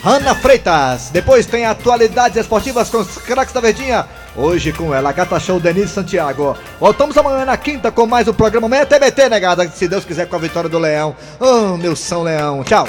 Ana 0.05 0.35
Freitas. 0.35 1.11
Depois 1.11 1.45
tem 1.45 1.67
atualidades 1.67 2.39
esportivas 2.39 2.89
com 2.89 2.99
os 2.99 3.19
craques 3.19 3.53
da 3.53 3.61
Verdinha. 3.61 4.07
Hoje 4.35 4.73
com 4.73 4.95
ela, 4.95 5.13
Gata 5.13 5.39
Show 5.39 5.61
Denise 5.61 5.89
Santiago. 5.89 6.57
Voltamos 6.79 7.17
amanhã 7.19 7.45
na 7.45 7.57
quinta 7.57 7.91
com 7.91 8.07
mais 8.07 8.27
um 8.27 8.33
programa. 8.33 8.67
Amanhã 8.67 8.87
TBT, 8.87 9.29
negada. 9.29 9.69
Se 9.69 9.87
Deus 9.87 10.05
quiser, 10.05 10.27
com 10.27 10.37
a 10.37 10.39
vitória 10.39 10.71
do 10.71 10.79
Leão. 10.79 11.15
Oh, 11.39 11.77
meu 11.77 11.95
São 11.95 12.23
Leão. 12.23 12.65
Tchau. 12.65 12.89